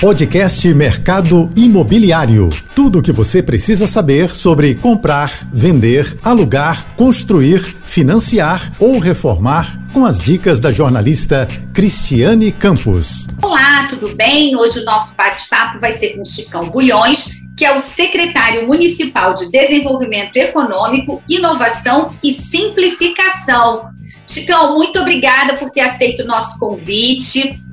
Podcast 0.00 0.74
Mercado 0.74 1.48
Imobiliário. 1.56 2.50
Tudo 2.74 2.98
o 2.98 3.02
que 3.02 3.10
você 3.10 3.42
precisa 3.42 3.86
saber 3.86 4.34
sobre 4.34 4.74
comprar, 4.74 5.48
vender, 5.50 6.18
alugar, 6.22 6.94
construir, 6.96 7.60
financiar 7.86 8.74
ou 8.78 8.98
reformar 8.98 9.80
com 9.94 10.04
as 10.04 10.18
dicas 10.18 10.60
da 10.60 10.70
jornalista 10.70 11.48
Cristiane 11.72 12.52
Campos. 12.52 13.26
Olá, 13.42 13.86
tudo 13.88 14.14
bem? 14.14 14.54
Hoje 14.54 14.80
o 14.80 14.84
nosso 14.84 15.16
bate-papo 15.16 15.80
vai 15.80 15.94
ser 15.94 16.10
com 16.10 16.24
Chicão 16.26 16.68
Bulhões, 16.68 17.40
que 17.56 17.64
é 17.64 17.74
o 17.74 17.78
secretário 17.78 18.66
municipal 18.66 19.34
de 19.34 19.50
Desenvolvimento 19.50 20.36
Econômico, 20.36 21.22
Inovação 21.26 22.14
e 22.22 22.34
Simplificação. 22.34 23.88
Chicão, 24.28 24.74
muito 24.74 24.98
obrigada 25.00 25.54
por 25.54 25.70
ter 25.70 25.80
aceito 25.80 26.22
o 26.22 26.26
nosso 26.26 26.58
convite. 26.58 27.64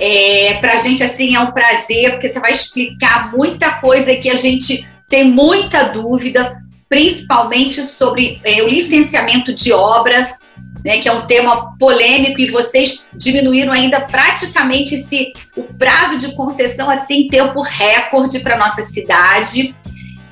É, 0.00 0.54
para 0.60 0.74
a 0.74 0.78
gente, 0.78 1.02
assim, 1.02 1.34
é 1.34 1.40
um 1.40 1.52
prazer, 1.52 2.12
porque 2.12 2.32
você 2.32 2.40
vai 2.40 2.52
explicar 2.52 3.30
muita 3.32 3.72
coisa 3.80 4.14
que 4.16 4.28
a 4.30 4.36
gente 4.36 4.88
tem 5.08 5.24
muita 5.24 5.84
dúvida, 5.84 6.58
principalmente 6.88 7.82
sobre 7.82 8.40
é, 8.42 8.62
o 8.62 8.68
licenciamento 8.68 9.52
de 9.52 9.72
obra, 9.72 10.36
né, 10.84 10.98
que 10.98 11.08
é 11.08 11.12
um 11.12 11.26
tema 11.26 11.76
polêmico, 11.78 12.40
e 12.40 12.50
vocês 12.50 13.06
diminuíram 13.14 13.72
ainda 13.72 14.00
praticamente 14.00 14.94
esse, 14.94 15.32
o 15.56 15.62
prazo 15.62 16.18
de 16.18 16.34
concessão 16.34 16.90
assim, 16.90 17.24
em 17.24 17.28
tempo 17.28 17.60
recorde 17.60 18.40
para 18.40 18.56
nossa 18.56 18.82
cidade. 18.82 19.76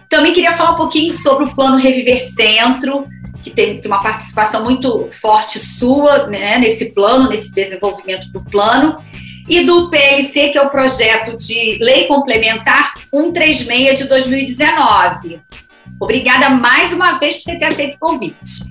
Também 0.08 0.32
queria 0.32 0.56
falar 0.56 0.72
um 0.72 0.76
pouquinho 0.76 1.12
sobre 1.12 1.44
o 1.44 1.54
plano 1.54 1.76
Reviver 1.76 2.20
Centro, 2.32 3.06
que 3.44 3.50
tem 3.50 3.80
uma 3.86 4.00
participação 4.00 4.64
muito 4.64 5.08
forte 5.10 5.58
sua 5.58 6.26
né, 6.26 6.58
nesse 6.58 6.86
plano, 6.86 7.28
nesse 7.28 7.52
desenvolvimento 7.52 8.30
do 8.32 8.42
plano 8.44 8.98
e 9.50 9.64
do 9.64 9.90
PLC, 9.90 10.50
que 10.50 10.58
é 10.58 10.62
o 10.62 10.70
projeto 10.70 11.36
de 11.36 11.76
lei 11.82 12.06
complementar 12.06 12.94
136 13.12 13.98
de 13.98 14.04
2019. 14.08 15.40
Obrigada 16.00 16.50
mais 16.50 16.92
uma 16.92 17.14
vez 17.14 17.36
por 17.36 17.42
você 17.42 17.58
ter 17.58 17.64
aceito 17.64 17.96
o 17.96 17.98
convite. 17.98 18.70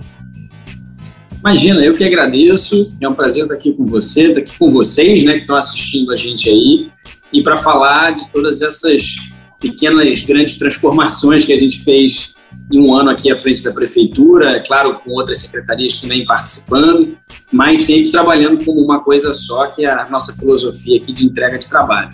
Imagina, 1.37 1.83
eu 1.83 1.93
que 1.93 2.03
agradeço. 2.03 2.95
É 3.01 3.07
um 3.07 3.13
prazer 3.13 3.43
estar 3.43 3.55
aqui 3.55 3.73
com 3.73 3.85
você, 3.85 4.27
estar 4.27 4.39
aqui 4.39 4.57
com 4.57 4.71
vocês, 4.71 5.23
né, 5.25 5.33
que 5.33 5.41
estão 5.41 5.57
assistindo 5.57 6.13
a 6.13 6.17
gente 6.17 6.49
aí, 6.49 6.89
e 7.31 7.43
para 7.43 7.57
falar 7.57 8.11
de 8.11 8.29
todas 8.31 8.61
essas 8.61 9.17
pequenas, 9.59 10.21
grandes 10.21 10.57
transformações 10.57 11.43
que 11.43 11.51
a 11.51 11.57
gente 11.59 11.83
fez 11.83 12.35
um 12.77 12.93
ano 12.93 13.09
aqui 13.09 13.31
à 13.31 13.35
frente 13.35 13.63
da 13.63 13.71
prefeitura, 13.71 14.57
é 14.57 14.59
claro, 14.59 14.99
com 14.99 15.11
outras 15.11 15.39
secretarias 15.39 15.99
também 15.99 16.25
participando, 16.25 17.17
mas 17.51 17.81
sempre 17.81 18.11
trabalhando 18.11 18.63
como 18.63 18.81
uma 18.81 18.99
coisa 18.99 19.33
só, 19.33 19.65
que 19.67 19.85
é 19.85 19.89
a 19.89 20.07
nossa 20.09 20.35
filosofia 20.35 21.01
aqui 21.01 21.11
de 21.11 21.25
entrega 21.25 21.57
de 21.57 21.67
trabalho. 21.67 22.13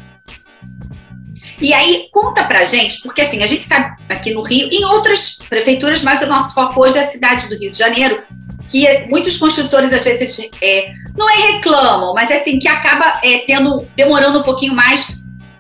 E 1.62 1.74
aí, 1.74 2.08
conta 2.12 2.44
pra 2.44 2.66
gente, 2.66 3.02
porque 3.02 3.22
assim, 3.22 3.42
a 3.42 3.48
gente 3.48 3.66
sabe 3.66 3.96
aqui 4.10 4.34
no 4.34 4.42
Rio, 4.42 4.70
em 4.72 4.84
outras 4.86 5.40
prefeituras, 5.50 6.04
mas 6.04 6.22
o 6.22 6.28
nosso 6.28 6.54
foco 6.54 6.82
hoje 6.82 6.98
é 6.98 7.02
a 7.02 7.08
cidade 7.08 7.48
do 7.50 7.58
Rio 7.58 7.72
de 7.72 7.78
Janeiro, 7.78 8.24
que 8.70 9.08
muitos 9.08 9.38
construtores 9.38 9.94
às 9.94 10.04
vezes 10.04 10.50
é, 10.62 10.94
não 11.18 11.30
é 11.30 11.54
reclamam, 11.54 12.14
mas 12.14 12.30
é 12.30 12.38
assim, 12.38 12.60
que 12.60 12.68
acaba 12.68 13.20
é, 13.24 13.40
tendo, 13.40 13.86
demorando 13.96 14.40
um 14.40 14.44
pouquinho 14.44 14.76
mais 14.76 15.15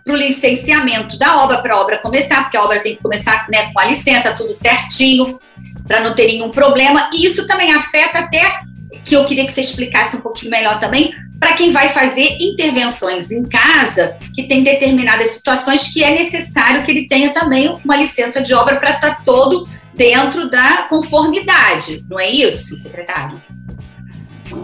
para 0.05 0.13
o 0.13 0.17
licenciamento 0.17 1.17
da 1.17 1.43
obra, 1.43 1.57
para 1.63 1.73
a 1.73 1.81
obra 1.81 1.97
começar, 1.97 2.43
porque 2.43 2.55
a 2.55 2.63
obra 2.63 2.79
tem 2.79 2.95
que 2.95 3.01
começar 3.01 3.47
né, 3.51 3.73
com 3.73 3.79
a 3.79 3.85
licença, 3.85 4.35
tudo 4.35 4.53
certinho, 4.53 5.39
para 5.87 6.01
não 6.01 6.13
ter 6.13 6.27
nenhum 6.27 6.51
problema. 6.51 7.09
E 7.11 7.25
isso 7.25 7.47
também 7.47 7.73
afeta 7.73 8.19
até, 8.19 8.61
que 9.03 9.15
eu 9.15 9.25
queria 9.25 9.47
que 9.47 9.51
você 9.51 9.61
explicasse 9.61 10.15
um 10.15 10.21
pouquinho 10.21 10.51
melhor 10.51 10.79
também, 10.79 11.11
para 11.39 11.53
quem 11.53 11.71
vai 11.71 11.89
fazer 11.89 12.37
intervenções 12.39 13.31
em 13.31 13.43
casa, 13.43 14.15
que 14.33 14.43
tem 14.43 14.63
determinadas 14.63 15.31
situações 15.31 15.91
que 15.91 16.03
é 16.03 16.11
necessário 16.11 16.83
que 16.83 16.91
ele 16.91 17.07
tenha 17.07 17.33
também 17.33 17.67
uma 17.83 17.97
licença 17.97 18.41
de 18.41 18.53
obra 18.53 18.75
para 18.75 18.91
estar 18.91 19.15
tá 19.15 19.21
todo 19.25 19.67
dentro 19.95 20.49
da 20.49 20.83
conformidade, 20.83 22.05
não 22.07 22.19
é 22.19 22.29
isso, 22.29 22.77
secretário? 22.77 23.41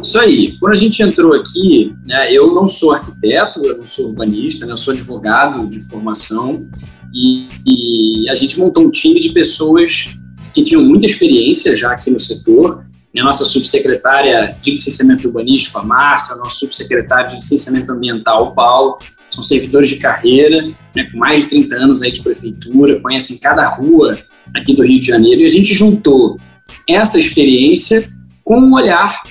Isso 0.04 0.20
aí. 0.20 0.58
Quando 0.60 0.74
a 0.74 0.78
gente 0.78 1.02
entrou 1.02 1.34
aqui, 1.34 1.96
né, 2.06 2.34
eu 2.34 2.54
não 2.54 2.68
sou 2.68 2.92
arquiteto, 2.92 3.62
eu 3.64 3.78
não 3.78 3.86
sou 3.86 4.10
urbanista, 4.10 4.66
né, 4.66 4.74
eu 4.74 4.78
sou 4.78 4.94
advogado 4.94 5.68
de 5.68 5.80
formação 5.82 6.68
e, 7.14 7.48
e, 7.66 8.30
a 8.30 8.36
gente 8.36 8.60
montou 8.60 8.86
um 8.86 8.92
time 8.92 9.20
de 9.20 9.30
pessoas 9.30 10.16
que 10.54 10.64
tinham 10.64 10.84
muita 10.84 11.06
experiência 11.06 11.76
já 11.76 11.92
aqui 11.92 12.10
no 12.10 12.20
setor. 12.20 12.86
A 13.18 13.24
nossa 13.24 13.44
subsecretária 13.44 14.56
de 14.62 14.72
licenciamento 14.72 15.28
urbanístico, 15.28 15.78
a 15.78 15.84
Márcia, 15.84 16.36
o 16.36 16.40
nosso 16.40 16.60
subsecretário 16.60 17.30
de 17.30 17.36
licenciamento 17.36 17.92
ambiental, 17.92 18.48
o 18.48 18.52
Paulo, 18.54 18.98
são 19.28 19.44
servidores 19.44 19.90
de 19.90 19.98
carreira, 19.98 20.64
né, 20.96 21.04
com 21.12 21.18
mais 21.18 21.42
de 21.42 21.50
30 21.50 21.76
anos 21.76 22.02
aí 22.02 22.12
de 22.12 22.22
prefeitura, 22.22 23.00
conhecem 23.02 23.38
cada 23.38 23.68
rua 23.68 24.18
aqui 24.56 24.74
do 24.74 24.84
Rio 24.84 25.00
de 25.00 25.08
Janeiro, 25.08 25.42
e 25.42 25.46
a 25.46 25.50
gente 25.50 25.74
juntou 25.74 26.40
essa 26.88 27.20
experiência 27.20 28.08
com 28.44 28.60
um 28.60 28.74
olhar 28.74 29.22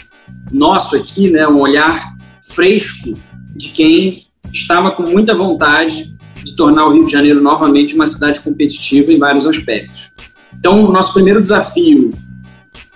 nosso 0.53 0.97
aqui, 0.97 1.31
né, 1.31 1.47
um 1.47 1.61
olhar 1.61 2.15
fresco 2.53 3.15
de 3.55 3.69
quem 3.71 4.27
estava 4.53 4.91
com 4.91 5.03
muita 5.03 5.35
vontade 5.35 6.11
de 6.45 6.57
tornar 6.57 6.87
o 6.87 6.93
Rio 6.93 7.05
de 7.05 7.11
Janeiro 7.11 7.41
novamente 7.41 7.95
uma 7.95 8.07
cidade 8.07 8.41
competitiva 8.41 9.13
em 9.13 9.19
vários 9.19 9.47
aspectos. 9.47 10.11
Então, 10.59 10.85
o 10.85 10.93
nosso 10.93 11.13
primeiro 11.13 11.41
desafio, 11.41 12.11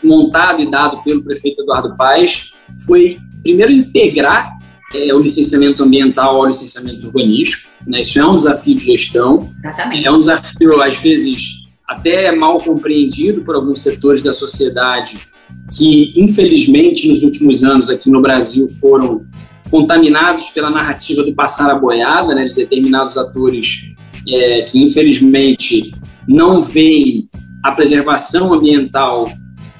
montado 0.02 0.62
e 0.62 0.70
dado 0.70 1.02
pelo 1.02 1.22
prefeito 1.22 1.62
Eduardo 1.62 1.94
Paes, 1.96 2.52
foi 2.86 3.18
primeiro 3.42 3.72
integrar 3.72 4.50
é, 4.94 5.14
o 5.14 5.20
licenciamento 5.20 5.82
ambiental 5.82 6.36
ao 6.36 6.46
licenciamento 6.46 7.06
urbanístico. 7.06 7.70
Né? 7.86 8.00
Isso 8.00 8.18
é 8.18 8.26
um 8.26 8.36
desafio 8.36 8.74
de 8.74 8.84
gestão. 8.84 9.50
Exatamente. 9.58 10.06
É 10.06 10.10
um 10.10 10.18
desafio, 10.18 10.82
às 10.82 10.96
vezes, 10.96 11.64
até 11.88 12.32
mal 12.32 12.58
compreendido 12.58 13.44
por 13.44 13.54
alguns 13.54 13.82
setores 13.82 14.22
da 14.22 14.32
sociedade 14.32 15.28
que, 15.70 16.12
infelizmente, 16.16 17.08
nos 17.08 17.22
últimos 17.22 17.64
anos 17.64 17.90
aqui 17.90 18.10
no 18.10 18.20
Brasil 18.20 18.68
foram 18.68 19.24
contaminados 19.70 20.50
pela 20.50 20.70
narrativa 20.70 21.22
do 21.22 21.34
passar 21.34 21.70
a 21.70 21.78
boiada, 21.78 22.34
né, 22.34 22.44
de 22.44 22.54
determinados 22.54 23.16
atores 23.16 23.94
é, 24.28 24.62
que, 24.62 24.82
infelizmente, 24.82 25.92
não 26.28 26.62
veem 26.62 27.28
a 27.62 27.72
preservação 27.72 28.52
ambiental 28.52 29.24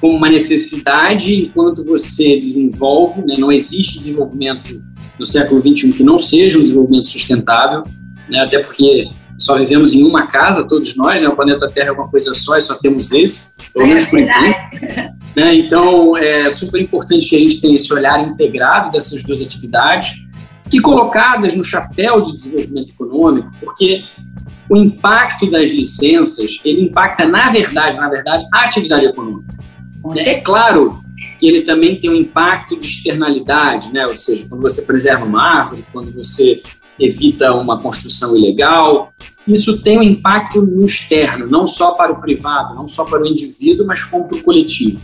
como 0.01 0.17
uma 0.17 0.29
necessidade 0.29 1.35
enquanto 1.35 1.83
você 1.85 2.35
desenvolve, 2.35 3.21
né, 3.21 3.35
não 3.37 3.51
existe 3.51 3.99
desenvolvimento 3.99 4.83
no 5.17 5.25
século 5.25 5.61
XXI 5.61 5.93
que 5.93 6.03
não 6.03 6.19
seja 6.19 6.57
um 6.57 6.61
desenvolvimento 6.61 7.07
sustentável, 7.07 7.83
né, 8.29 8.39
até 8.39 8.59
porque 8.59 9.09
só 9.37 9.57
vivemos 9.57 9.93
em 9.93 10.03
uma 10.03 10.27
casa, 10.27 10.63
todos 10.63 10.95
nós, 10.95 11.21
né? 11.21 11.27
o 11.27 11.35
planeta 11.35 11.67
Terra 11.67 11.89
é 11.89 11.91
uma 11.91 12.07
coisa 12.07 12.33
só 12.33 12.57
e 12.57 12.61
só 12.61 12.75
temos 12.75 13.11
esse, 13.11 13.57
pelo 13.73 13.87
menos 13.87 14.05
por 14.05 14.19
enquanto. 14.19 15.14
Né? 15.35 15.55
Então, 15.55 16.15
é 16.15 16.49
super 16.49 16.81
importante 16.81 17.27
que 17.27 17.35
a 17.35 17.39
gente 17.39 17.59
tenha 17.59 17.75
esse 17.75 17.93
olhar 17.93 18.25
integrado 18.27 18.91
dessas 18.91 19.23
duas 19.23 19.41
atividades 19.41 20.25
e 20.71 20.79
colocadas 20.79 21.55
no 21.55 21.63
chapéu 21.63 22.21
de 22.21 22.33
desenvolvimento 22.33 22.89
econômico, 22.89 23.51
porque 23.59 24.03
o 24.69 24.77
impacto 24.77 25.49
das 25.49 25.69
licenças, 25.69 26.59
ele 26.63 26.83
impacta, 26.83 27.27
na 27.27 27.49
verdade, 27.49 27.97
na 27.97 28.09
verdade, 28.09 28.45
a 28.53 28.63
atividade 28.63 29.05
econômica. 29.05 29.55
É 30.17 30.35
claro 30.35 31.03
que 31.37 31.47
ele 31.47 31.61
também 31.61 31.99
tem 31.99 32.09
um 32.09 32.15
impacto 32.15 32.79
de 32.79 32.85
externalidade, 32.85 33.91
né? 33.91 34.03
ou 34.03 34.15
seja, 34.15 34.45
quando 34.47 34.61
você 34.61 34.83
preserva 34.83 35.25
uma 35.25 35.41
árvore, 35.41 35.85
quando 35.91 36.11
você 36.11 36.61
evita 36.99 37.53
uma 37.53 37.81
construção 37.81 38.35
ilegal. 38.35 39.13
Isso 39.47 39.81
tem 39.81 39.97
um 39.99 40.03
impacto 40.03 40.61
no 40.61 40.85
externo, 40.85 41.47
não 41.47 41.67
só 41.67 41.91
para 41.91 42.11
o 42.11 42.19
privado, 42.19 42.73
não 42.73 42.87
só 42.87 43.05
para 43.05 43.21
o 43.21 43.27
indivíduo, 43.27 43.85
mas 43.85 44.03
como 44.03 44.27
para 44.27 44.37
o 44.37 44.43
coletivo. 44.43 44.99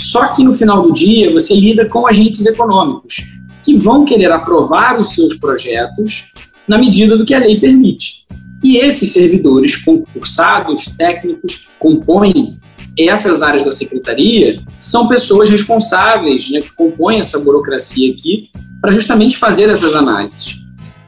Só 0.00 0.28
que 0.28 0.42
no 0.42 0.52
final 0.52 0.82
do 0.82 0.92
dia 0.92 1.30
você 1.30 1.54
lida 1.54 1.84
com 1.86 2.06
agentes 2.06 2.46
econômicos 2.46 3.24
que 3.62 3.74
vão 3.74 4.04
querer 4.04 4.32
aprovar 4.32 4.98
os 4.98 5.14
seus 5.14 5.36
projetos 5.36 6.32
na 6.66 6.78
medida 6.78 7.18
do 7.18 7.24
que 7.26 7.34
a 7.34 7.38
lei 7.38 7.60
permite. 7.60 8.24
E 8.62 8.78
esses 8.78 9.12
servidores 9.12 9.76
concursados, 9.76 10.86
técnicos 10.96 11.56
que 11.56 11.68
compõem 11.78 12.58
essas 12.98 13.42
áreas 13.42 13.64
da 13.64 13.72
secretaria 13.72 14.58
são 14.78 15.06
pessoas 15.06 15.48
responsáveis, 15.48 16.50
né, 16.50 16.60
que 16.60 16.70
compõem 16.72 17.18
essa 17.18 17.38
burocracia 17.38 18.12
aqui, 18.12 18.50
para 18.80 18.92
justamente 18.92 19.36
fazer 19.36 19.68
essas 19.68 19.94
análises. 19.94 20.58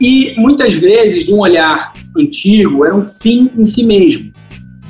E 0.00 0.34
muitas 0.36 0.74
vezes 0.74 1.28
um 1.28 1.38
olhar 1.38 1.92
antigo 2.16 2.84
era 2.84 2.94
um 2.94 3.02
fim 3.02 3.50
em 3.56 3.64
si 3.64 3.84
mesmo. 3.84 4.32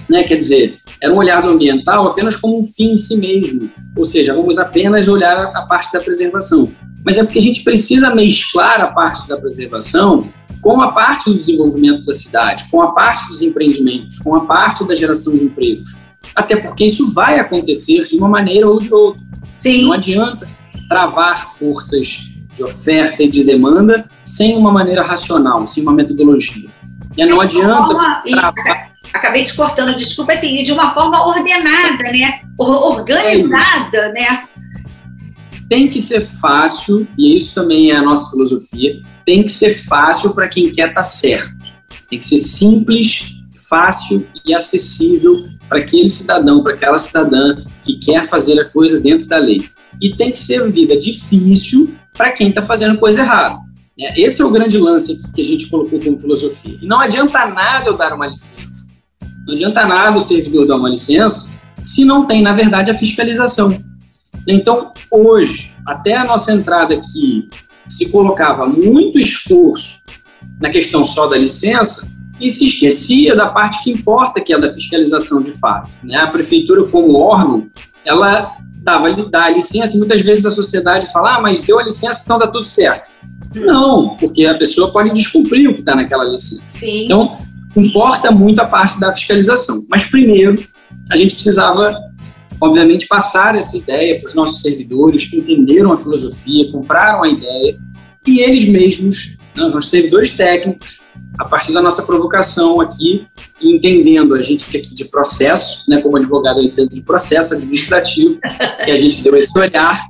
Né? 0.08 0.24
Quer 0.24 0.36
dizer, 0.36 0.81
era 1.02 1.12
um 1.12 1.16
olhar 1.16 1.42
do 1.42 1.48
ambiental 1.48 2.06
apenas 2.06 2.36
como 2.36 2.60
um 2.60 2.62
fim 2.62 2.92
em 2.92 2.96
si 2.96 3.16
mesmo. 3.16 3.68
Ou 3.96 4.04
seja, 4.04 4.32
vamos 4.32 4.56
apenas 4.56 5.08
olhar 5.08 5.36
a 5.36 5.62
parte 5.62 5.92
da 5.92 5.98
preservação. 6.00 6.70
Mas 7.04 7.18
é 7.18 7.24
porque 7.24 7.40
a 7.40 7.42
gente 7.42 7.64
precisa 7.64 8.14
mesclar 8.14 8.80
a 8.80 8.86
parte 8.86 9.26
da 9.28 9.36
preservação 9.36 10.32
com 10.60 10.80
a 10.80 10.92
parte 10.92 11.28
do 11.28 11.36
desenvolvimento 11.36 12.04
da 12.04 12.12
cidade, 12.12 12.66
com 12.70 12.80
a 12.80 12.92
parte 12.92 13.26
dos 13.26 13.42
empreendimentos, 13.42 14.20
com 14.20 14.32
a 14.36 14.46
parte 14.46 14.86
da 14.86 14.94
geração 14.94 15.34
de 15.34 15.44
empregos. 15.44 15.96
Até 16.36 16.54
porque 16.54 16.86
isso 16.86 17.12
vai 17.12 17.40
acontecer 17.40 18.06
de 18.06 18.16
uma 18.16 18.28
maneira 18.28 18.68
ou 18.68 18.78
de 18.78 18.94
outra. 18.94 19.20
Sim. 19.58 19.86
Não 19.86 19.92
adianta 19.92 20.48
travar 20.88 21.54
forças 21.54 22.20
de 22.54 22.62
oferta 22.62 23.24
e 23.24 23.28
de 23.28 23.42
demanda 23.42 24.08
sem 24.22 24.56
uma 24.56 24.70
maneira 24.70 25.02
racional, 25.02 25.66
sem 25.66 25.82
uma 25.82 25.92
metodologia. 25.92 26.70
E 27.16 27.26
não 27.26 27.40
adianta. 27.40 27.88
Forma, 27.88 28.22
acabei 29.12 29.44
te 29.44 29.54
cortando, 29.54 29.96
desculpa, 29.96 30.32
assim, 30.32 30.62
de 30.62 30.72
uma 30.72 30.94
forma 30.94 31.24
ordenada, 31.26 32.02
né? 32.02 32.40
Organizada, 32.58 33.98
é. 33.98 34.12
né? 34.12 34.48
Tem 35.68 35.88
que 35.88 36.00
ser 36.00 36.20
fácil, 36.20 37.06
e 37.16 37.36
isso 37.36 37.54
também 37.54 37.90
é 37.90 37.96
a 37.96 38.02
nossa 38.02 38.30
filosofia, 38.30 39.00
tem 39.24 39.42
que 39.42 39.50
ser 39.50 39.70
fácil 39.70 40.34
para 40.34 40.48
quem 40.48 40.64
quer 40.70 40.88
estar 40.88 40.94
tá 40.94 41.02
certo. 41.02 41.62
Tem 42.10 42.18
que 42.18 42.24
ser 42.24 42.38
simples, 42.38 43.36
fácil 43.68 44.26
e 44.44 44.54
acessível 44.54 45.34
para 45.68 45.78
aquele 45.78 46.10
cidadão, 46.10 46.62
para 46.62 46.74
aquela 46.74 46.98
cidadã 46.98 47.56
que 47.82 47.94
quer 47.94 48.26
fazer 48.26 48.60
a 48.60 48.66
coisa 48.66 49.00
dentro 49.00 49.26
da 49.26 49.38
lei. 49.38 49.66
E 50.00 50.14
tem 50.14 50.30
que 50.30 50.38
ser 50.38 50.68
vida 50.70 50.98
difícil 50.98 51.94
para 52.12 52.32
quem 52.32 52.50
está 52.50 52.60
fazendo 52.60 52.98
coisa 52.98 53.20
errada. 53.20 53.58
Né? 53.98 54.12
Esse 54.16 54.42
é 54.42 54.44
o 54.44 54.50
grande 54.50 54.76
lance 54.76 55.18
que 55.32 55.40
a 55.40 55.44
gente 55.44 55.70
colocou 55.70 55.98
como 55.98 56.18
filosofia. 56.18 56.78
E 56.82 56.86
não 56.86 57.00
adianta 57.00 57.46
nada 57.46 57.88
eu 57.88 57.96
dar 57.96 58.12
uma 58.12 58.26
licença. 58.26 58.91
Não 59.46 59.54
adianta 59.54 59.86
nada 59.86 60.16
o 60.16 60.20
servidor 60.20 60.66
dar 60.66 60.76
uma 60.76 60.88
licença 60.88 61.50
se 61.82 62.04
não 62.04 62.26
tem, 62.26 62.42
na 62.42 62.52
verdade, 62.52 62.90
a 62.90 62.94
fiscalização. 62.94 63.68
Então, 64.46 64.92
hoje, 65.10 65.74
até 65.86 66.16
a 66.16 66.24
nossa 66.24 66.52
entrada 66.52 66.94
aqui, 66.94 67.48
se 67.86 68.08
colocava 68.08 68.66
muito 68.66 69.18
esforço 69.18 70.00
na 70.60 70.70
questão 70.70 71.04
só 71.04 71.26
da 71.26 71.36
licença 71.36 72.06
e 72.40 72.50
se 72.50 72.64
esquecia 72.64 73.36
da 73.36 73.48
parte 73.48 73.82
que 73.82 73.90
importa, 73.90 74.40
que 74.40 74.52
é 74.52 74.58
da 74.58 74.70
fiscalização 74.70 75.42
de 75.42 75.52
fato. 75.52 75.90
Né? 76.02 76.16
A 76.16 76.28
prefeitura, 76.28 76.84
como 76.84 77.18
órgão, 77.18 77.68
ela 78.04 78.56
dava 78.82 79.12
dá 79.26 79.44
a 79.44 79.50
licença 79.50 79.94
e 79.94 79.98
muitas 79.98 80.22
vezes 80.22 80.44
a 80.44 80.50
sociedade 80.50 81.12
fala, 81.12 81.36
ah, 81.36 81.40
mas 81.40 81.62
deu 81.62 81.78
a 81.78 81.84
licença, 81.84 82.22
então 82.24 82.38
dá 82.38 82.46
tudo 82.48 82.64
certo. 82.64 83.10
Não, 83.54 84.16
porque 84.16 84.44
a 84.44 84.56
pessoa 84.56 84.90
pode 84.90 85.10
descumprir 85.10 85.68
o 85.68 85.74
que 85.74 85.80
está 85.80 85.94
naquela 85.94 86.24
licença. 86.24 86.62
Sim. 86.66 87.04
Então, 87.04 87.36
importa 87.76 88.30
muito 88.30 88.60
a 88.60 88.66
parte 88.66 89.00
da 89.00 89.12
fiscalização. 89.12 89.84
Mas 89.88 90.04
primeiro, 90.04 90.54
a 91.10 91.16
gente 91.16 91.34
precisava, 91.34 91.98
obviamente, 92.60 93.06
passar 93.06 93.54
essa 93.54 93.76
ideia 93.76 94.20
para 94.20 94.28
os 94.28 94.34
nossos 94.34 94.60
servidores 94.60 95.26
que 95.26 95.36
entenderam 95.36 95.92
a 95.92 95.96
filosofia, 95.96 96.70
compraram 96.70 97.22
a 97.22 97.28
ideia, 97.28 97.78
e 98.26 98.40
eles 98.40 98.68
mesmos, 98.68 99.36
né, 99.56 99.64
os 99.64 99.74
nossos 99.74 99.90
servidores 99.90 100.36
técnicos, 100.36 101.00
a 101.38 101.44
partir 101.44 101.72
da 101.72 101.82
nossa 101.82 102.02
provocação 102.02 102.80
aqui, 102.80 103.26
entendendo 103.60 104.34
a 104.34 104.42
gente 104.42 104.64
aqui 104.76 104.94
de 104.94 105.04
processo, 105.06 105.84
né, 105.88 106.00
como 106.00 106.16
advogado 106.16 106.60
eu 106.60 106.64
entendo 106.64 106.90
de 106.90 107.00
processo 107.00 107.54
administrativo, 107.54 108.38
e 108.86 108.90
a 108.90 108.96
gente 108.96 109.22
deu 109.22 109.36
esse 109.36 109.56
olhar, 109.58 110.00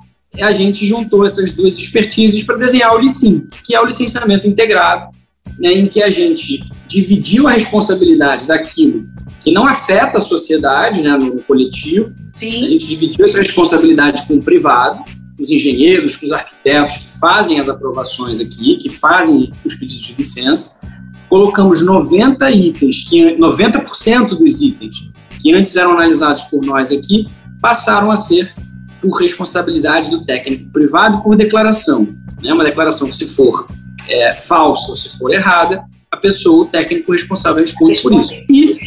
a 0.40 0.52
gente 0.52 0.86
juntou 0.86 1.24
essas 1.24 1.52
duas 1.54 1.76
expertises 1.76 2.42
para 2.42 2.56
desenhar 2.56 2.94
o 2.94 2.98
LICIM, 2.98 3.48
que 3.64 3.74
é 3.74 3.80
o 3.80 3.84
licenciamento 3.84 4.46
integrado, 4.46 5.10
né, 5.58 5.72
em 5.72 5.86
que 5.86 6.02
a 6.02 6.08
gente 6.08 6.62
dividiu 6.86 7.48
a 7.48 7.52
responsabilidade 7.52 8.46
daquilo 8.46 9.06
que 9.40 9.50
não 9.50 9.66
afeta 9.66 10.18
a 10.18 10.20
sociedade, 10.20 11.02
né, 11.02 11.16
no 11.16 11.42
coletivo. 11.42 12.14
Sim. 12.36 12.64
A 12.64 12.68
gente 12.68 12.86
dividiu 12.86 13.24
essa 13.24 13.38
responsabilidade 13.38 14.26
com 14.26 14.34
o 14.34 14.42
privado, 14.42 15.02
com 15.36 15.42
os 15.42 15.50
engenheiros, 15.50 16.16
com 16.16 16.26
os 16.26 16.32
arquitetos 16.32 16.96
que 16.96 17.18
fazem 17.18 17.58
as 17.58 17.68
aprovações 17.68 18.40
aqui, 18.40 18.76
que 18.76 18.88
fazem 18.88 19.50
os 19.64 19.74
pedidos 19.74 20.02
de 20.02 20.14
licença. 20.16 20.80
Colocamos 21.28 21.82
90 21.82 22.50
itens, 22.50 23.08
que 23.08 23.36
90% 23.36 24.28
dos 24.38 24.60
itens 24.60 25.12
que 25.42 25.52
antes 25.52 25.74
eram 25.76 25.92
analisados 25.92 26.42
por 26.44 26.64
nós 26.64 26.92
aqui 26.92 27.26
passaram 27.60 28.10
a 28.10 28.16
ser 28.16 28.54
por 29.00 29.20
responsabilidade 29.20 30.08
do 30.08 30.24
técnico 30.24 30.70
privado 30.70 31.20
por 31.22 31.34
declaração. 31.34 32.06
Né? 32.40 32.52
Uma 32.52 32.62
declaração 32.62 33.08
que, 33.08 33.16
se 33.16 33.26
for 33.26 33.66
é, 34.08 34.32
falsa 34.32 34.90
ou 34.90 34.96
se 34.96 35.18
for 35.18 35.32
errada, 35.32 35.84
a 36.10 36.16
pessoa, 36.16 36.64
o 36.64 36.66
técnico 36.66 37.12
responsável, 37.12 37.60
responde 37.60 38.00
por 38.02 38.12
isso. 38.12 38.34
E 38.50 38.78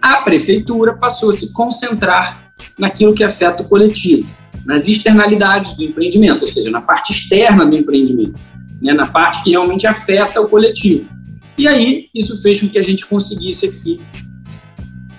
a 0.00 0.16
prefeitura 0.16 0.96
passou 0.96 1.30
a 1.30 1.32
se 1.32 1.52
concentrar 1.52 2.52
naquilo 2.78 3.14
que 3.14 3.22
afeta 3.22 3.62
o 3.62 3.68
coletivo, 3.68 4.34
nas 4.64 4.88
externalidades 4.88 5.74
do 5.74 5.82
empreendimento, 5.82 6.40
ou 6.40 6.46
seja, 6.46 6.70
na 6.70 6.80
parte 6.80 7.12
externa 7.12 7.66
do 7.66 7.76
empreendimento, 7.76 8.40
né, 8.80 8.92
na 8.92 9.06
parte 9.06 9.42
que 9.44 9.50
realmente 9.50 9.86
afeta 9.86 10.40
o 10.40 10.48
coletivo. 10.48 11.10
E 11.58 11.68
aí, 11.68 12.08
isso 12.14 12.40
fez 12.40 12.60
com 12.60 12.68
que 12.68 12.78
a 12.78 12.82
gente 12.82 13.06
conseguisse 13.06 13.66
aqui 13.66 14.00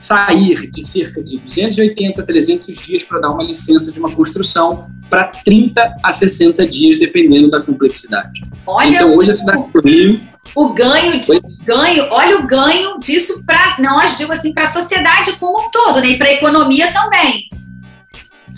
sair 0.03 0.69
de 0.69 0.85
cerca 0.85 1.23
de 1.23 1.39
280, 1.39 2.23
300 2.23 2.75
dias 2.75 3.03
para 3.03 3.19
dar 3.21 3.29
uma 3.29 3.43
licença 3.43 3.89
de 3.89 3.99
uma 3.99 4.11
construção 4.11 4.91
para 5.09 5.27
30 5.27 5.95
a 6.03 6.11
60 6.11 6.67
dias, 6.67 6.99
dependendo 6.99 7.49
da 7.49 7.61
complexidade. 7.61 8.41
Olha 8.67 8.97
então, 8.97 9.15
hoje 9.15 9.29
a 9.29 9.33
cidade 9.33 9.63
do 9.71 9.81
Rio. 9.81 10.19
O 10.53 10.73
ganho, 10.73 11.21
de, 11.21 11.39
ganho, 11.63 12.03
olha 12.11 12.37
o 12.39 12.45
ganho 12.45 12.99
disso 12.99 13.41
para 13.45 13.77
nós, 13.79 14.17
digo 14.17 14.33
assim, 14.33 14.53
para 14.53 14.63
a 14.63 14.67
sociedade 14.67 15.31
como 15.39 15.67
um 15.67 15.71
todo, 15.71 16.01
né? 16.01 16.09
E 16.09 16.17
para 16.17 16.27
a 16.27 16.33
economia 16.33 16.91
também. 16.91 17.47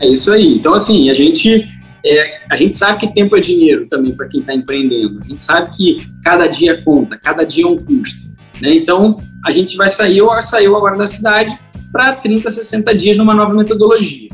É 0.02 0.08
isso 0.08 0.34
aí. 0.34 0.56
Então, 0.56 0.74
assim, 0.74 1.12
a 1.12 1.14
gente 1.14 1.70
é, 2.04 2.42
a 2.50 2.56
gente 2.56 2.76
sabe 2.76 3.02
que 3.02 3.14
tempo 3.14 3.38
é 3.38 3.40
dinheiro 3.40 3.88
também 3.88 4.16
para 4.16 4.28
quem 4.28 4.40
está 4.40 4.56
empreendendo. 4.56 5.20
A 5.24 5.28
gente 5.28 5.44
sabe 5.44 5.76
que 5.78 5.98
cada 6.24 6.48
dia 6.48 6.82
conta, 6.82 7.20
cada 7.20 7.44
dia 7.44 7.66
é 7.66 7.68
um 7.68 7.78
custo. 7.78 8.25
Né? 8.62 8.76
Então, 8.76 9.18
a 9.44 9.52
gente 9.52 9.76
vai 9.76 9.90
sair, 9.90 10.22
ou 10.22 10.42
saiu 10.42 10.76
agora 10.76 10.98
da 10.98 11.08
cidade, 11.08 11.58
para 11.92 12.14
30, 12.14 12.50
60 12.50 12.96
dias 12.96 13.18
numa 13.18 13.34
nova 13.34 13.54
metodologia. 13.54 14.30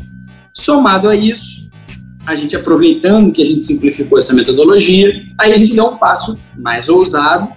Somado 0.53 1.07
a 1.07 1.15
isso, 1.15 1.69
a 2.25 2.35
gente 2.35 2.55
aproveitando 2.55 3.31
que 3.31 3.41
a 3.41 3.45
gente 3.45 3.63
simplificou 3.63 4.17
essa 4.17 4.33
metodologia, 4.33 5.23
aí 5.37 5.53
a 5.53 5.57
gente 5.57 5.73
deu 5.73 5.87
um 5.87 5.97
passo 5.97 6.37
mais 6.57 6.89
ousado, 6.89 7.49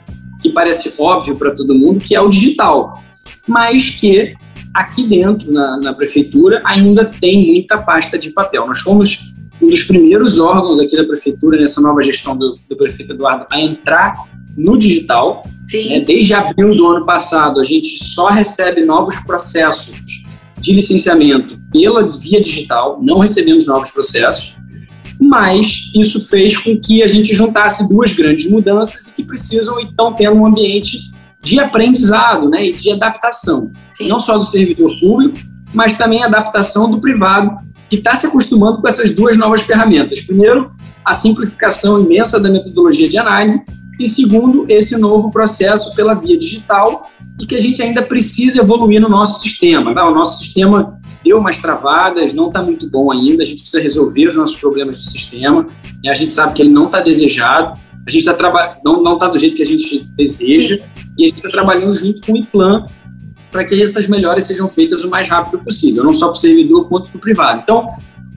que 0.43 0.51
parece 0.51 0.93
óbvio 0.99 1.37
para 1.37 1.55
todo 1.55 1.75
mundo, 1.75 2.05
que 2.05 2.15
é 2.15 2.21
o 2.21 2.29
digital, 2.29 3.03
mas 3.47 3.91
que 3.91 4.35
aqui 4.75 5.05
dentro, 5.05 5.53
na, 5.53 5.79
na, 5.79 5.95
prefeitura, 5.95 6.61
ainda 6.65 7.05
tem 7.05 7.47
muita 7.47 7.79
pasta 7.79 8.19
de 8.19 8.31
papel. 8.31 8.67
Nós 8.67 8.81
fomos 8.81 9.35
um 9.63 9.67
dos 9.67 9.85
primeiros 9.85 10.39
órgãos 10.39 10.81
aqui 10.81 10.97
da 10.97 11.05
prefeitura, 11.05 11.57
nessa 11.57 11.81
nova 11.81 12.03
gestão 12.03 12.37
do, 12.37 12.59
do 12.69 12.77
prefeito 12.77 13.13
Eduardo, 13.13 13.47
a 13.51 13.61
entrar 13.61 14.17
no 14.57 14.79
digital. 14.79 15.43
Né? 15.73 16.01
Desde 16.01 16.35
abril 16.35 16.75
do 16.75 16.87
ano 16.87 17.07
passado, 17.07 17.61
a 17.61 17.65
gente 17.65 18.05
só 18.05 18.29
recebe 18.29 18.85
novos 18.85 19.17
processos 19.21 19.97
de 20.61 20.73
licenciamento 20.73 21.59
pela 21.71 22.11
via 22.11 22.41
digital, 22.41 22.99
não 23.03 23.19
recebemos 23.19 23.67
novos 23.67 23.91
processos, 23.91 24.57
mas 25.21 25.91
isso 25.95 26.21
fez 26.21 26.57
com 26.57 26.79
que 26.81 27.03
a 27.03 27.07
gente 27.07 27.35
juntasse 27.35 27.89
duas 27.89 28.13
grandes 28.13 28.51
mudanças 28.51 29.13
que 29.13 29.23
precisam 29.23 29.79
então 29.81 30.15
ter 30.15 30.31
um 30.31 30.47
ambiente 30.47 31.13
de 31.41 31.61
aprendizado 31.61 32.49
né, 32.49 32.67
e 32.67 32.71
de 32.73 32.91
adaptação, 32.91 33.71
Sim. 33.95 34.09
não 34.09 34.19
só 34.19 34.39
do 34.39 34.45
servidor 34.45 34.99
público, 34.99 35.39
mas 35.73 35.93
também 35.93 36.25
adaptação 36.25 36.91
do 36.91 37.01
privado, 37.01 37.57
que 37.89 37.97
está 37.97 38.17
se 38.17 38.27
acostumando 38.27 38.81
com 38.81 38.89
essas 38.89 39.13
duas 39.13 39.37
novas 39.37 39.61
ferramentas. 39.61 40.23
Primeiro, 40.23 40.73
a 41.05 41.13
simplificação 41.13 42.01
imensa 42.01 42.41
da 42.41 42.49
metodologia 42.49 43.09
de 43.09 43.19
análise, 43.19 43.63
e 43.99 44.09
segundo, 44.09 44.67
esse 44.69 44.97
novo 44.97 45.31
processo 45.31 45.95
pela 45.95 46.15
via 46.15 46.39
digital 46.39 47.11
e 47.41 47.47
que 47.47 47.55
a 47.55 47.61
gente 47.61 47.83
ainda 47.83 48.03
precisa 48.03 48.61
evoluir 48.61 49.01
no 49.01 49.09
nosso 49.09 49.41
sistema. 49.41 49.95
Tá? 49.95 50.09
O 50.09 50.15
nosso 50.15 50.43
sistema 50.43 50.99
deu 51.25 51.39
umas 51.39 51.59
travadas, 51.59 52.35
não 52.35 52.49
está 52.49 52.63
muito 52.63 52.89
bom 52.89 53.11
ainda, 53.11 53.43
a 53.43 53.47
gente 53.47 53.63
precisa 53.63 53.83
resolver 53.83 54.27
os 54.27 54.37
nossos 54.37 54.59
problemas 54.59 54.99
do 54.99 55.11
sistema, 55.11 55.67
e 56.03 56.09
a 56.09 56.15
gente 56.15 56.33
sabe 56.33 56.53
que 56.53 56.63
ele 56.63 56.71
não 56.71 56.87
está 56.87 57.01
desejado, 57.01 57.81
a 58.07 58.11
gente 58.11 58.21
está 58.21 58.35
trabalhando, 58.35 58.81
não 58.85 59.15
está 59.15 59.29
do 59.29 59.39
jeito 59.39 59.57
que 59.57 59.63
a 59.63 59.67
gente 59.67 60.07
deseja, 60.17 60.79
e 61.17 61.25
a 61.25 61.29
gente 61.29 61.37
está 61.37 61.49
trabalhando 61.49 61.95
junto 61.95 62.21
com 62.27 62.33
o 62.33 62.37
IPLAN 62.37 62.85
para 63.51 63.65
que 63.65 63.81
essas 63.81 64.09
melhorias 64.09 64.45
sejam 64.45 64.69
feitas 64.69 65.05
o 65.05 65.09
mais 65.09 65.29
rápido 65.29 65.63
possível, 65.63 66.05
não 66.05 66.13
só 66.13 66.27
para 66.27 66.37
o 66.37 66.41
servidor 66.41 66.89
quanto 66.89 67.09
para 67.09 67.17
o 67.17 67.21
privado. 67.21 67.61
Então, 67.63 67.89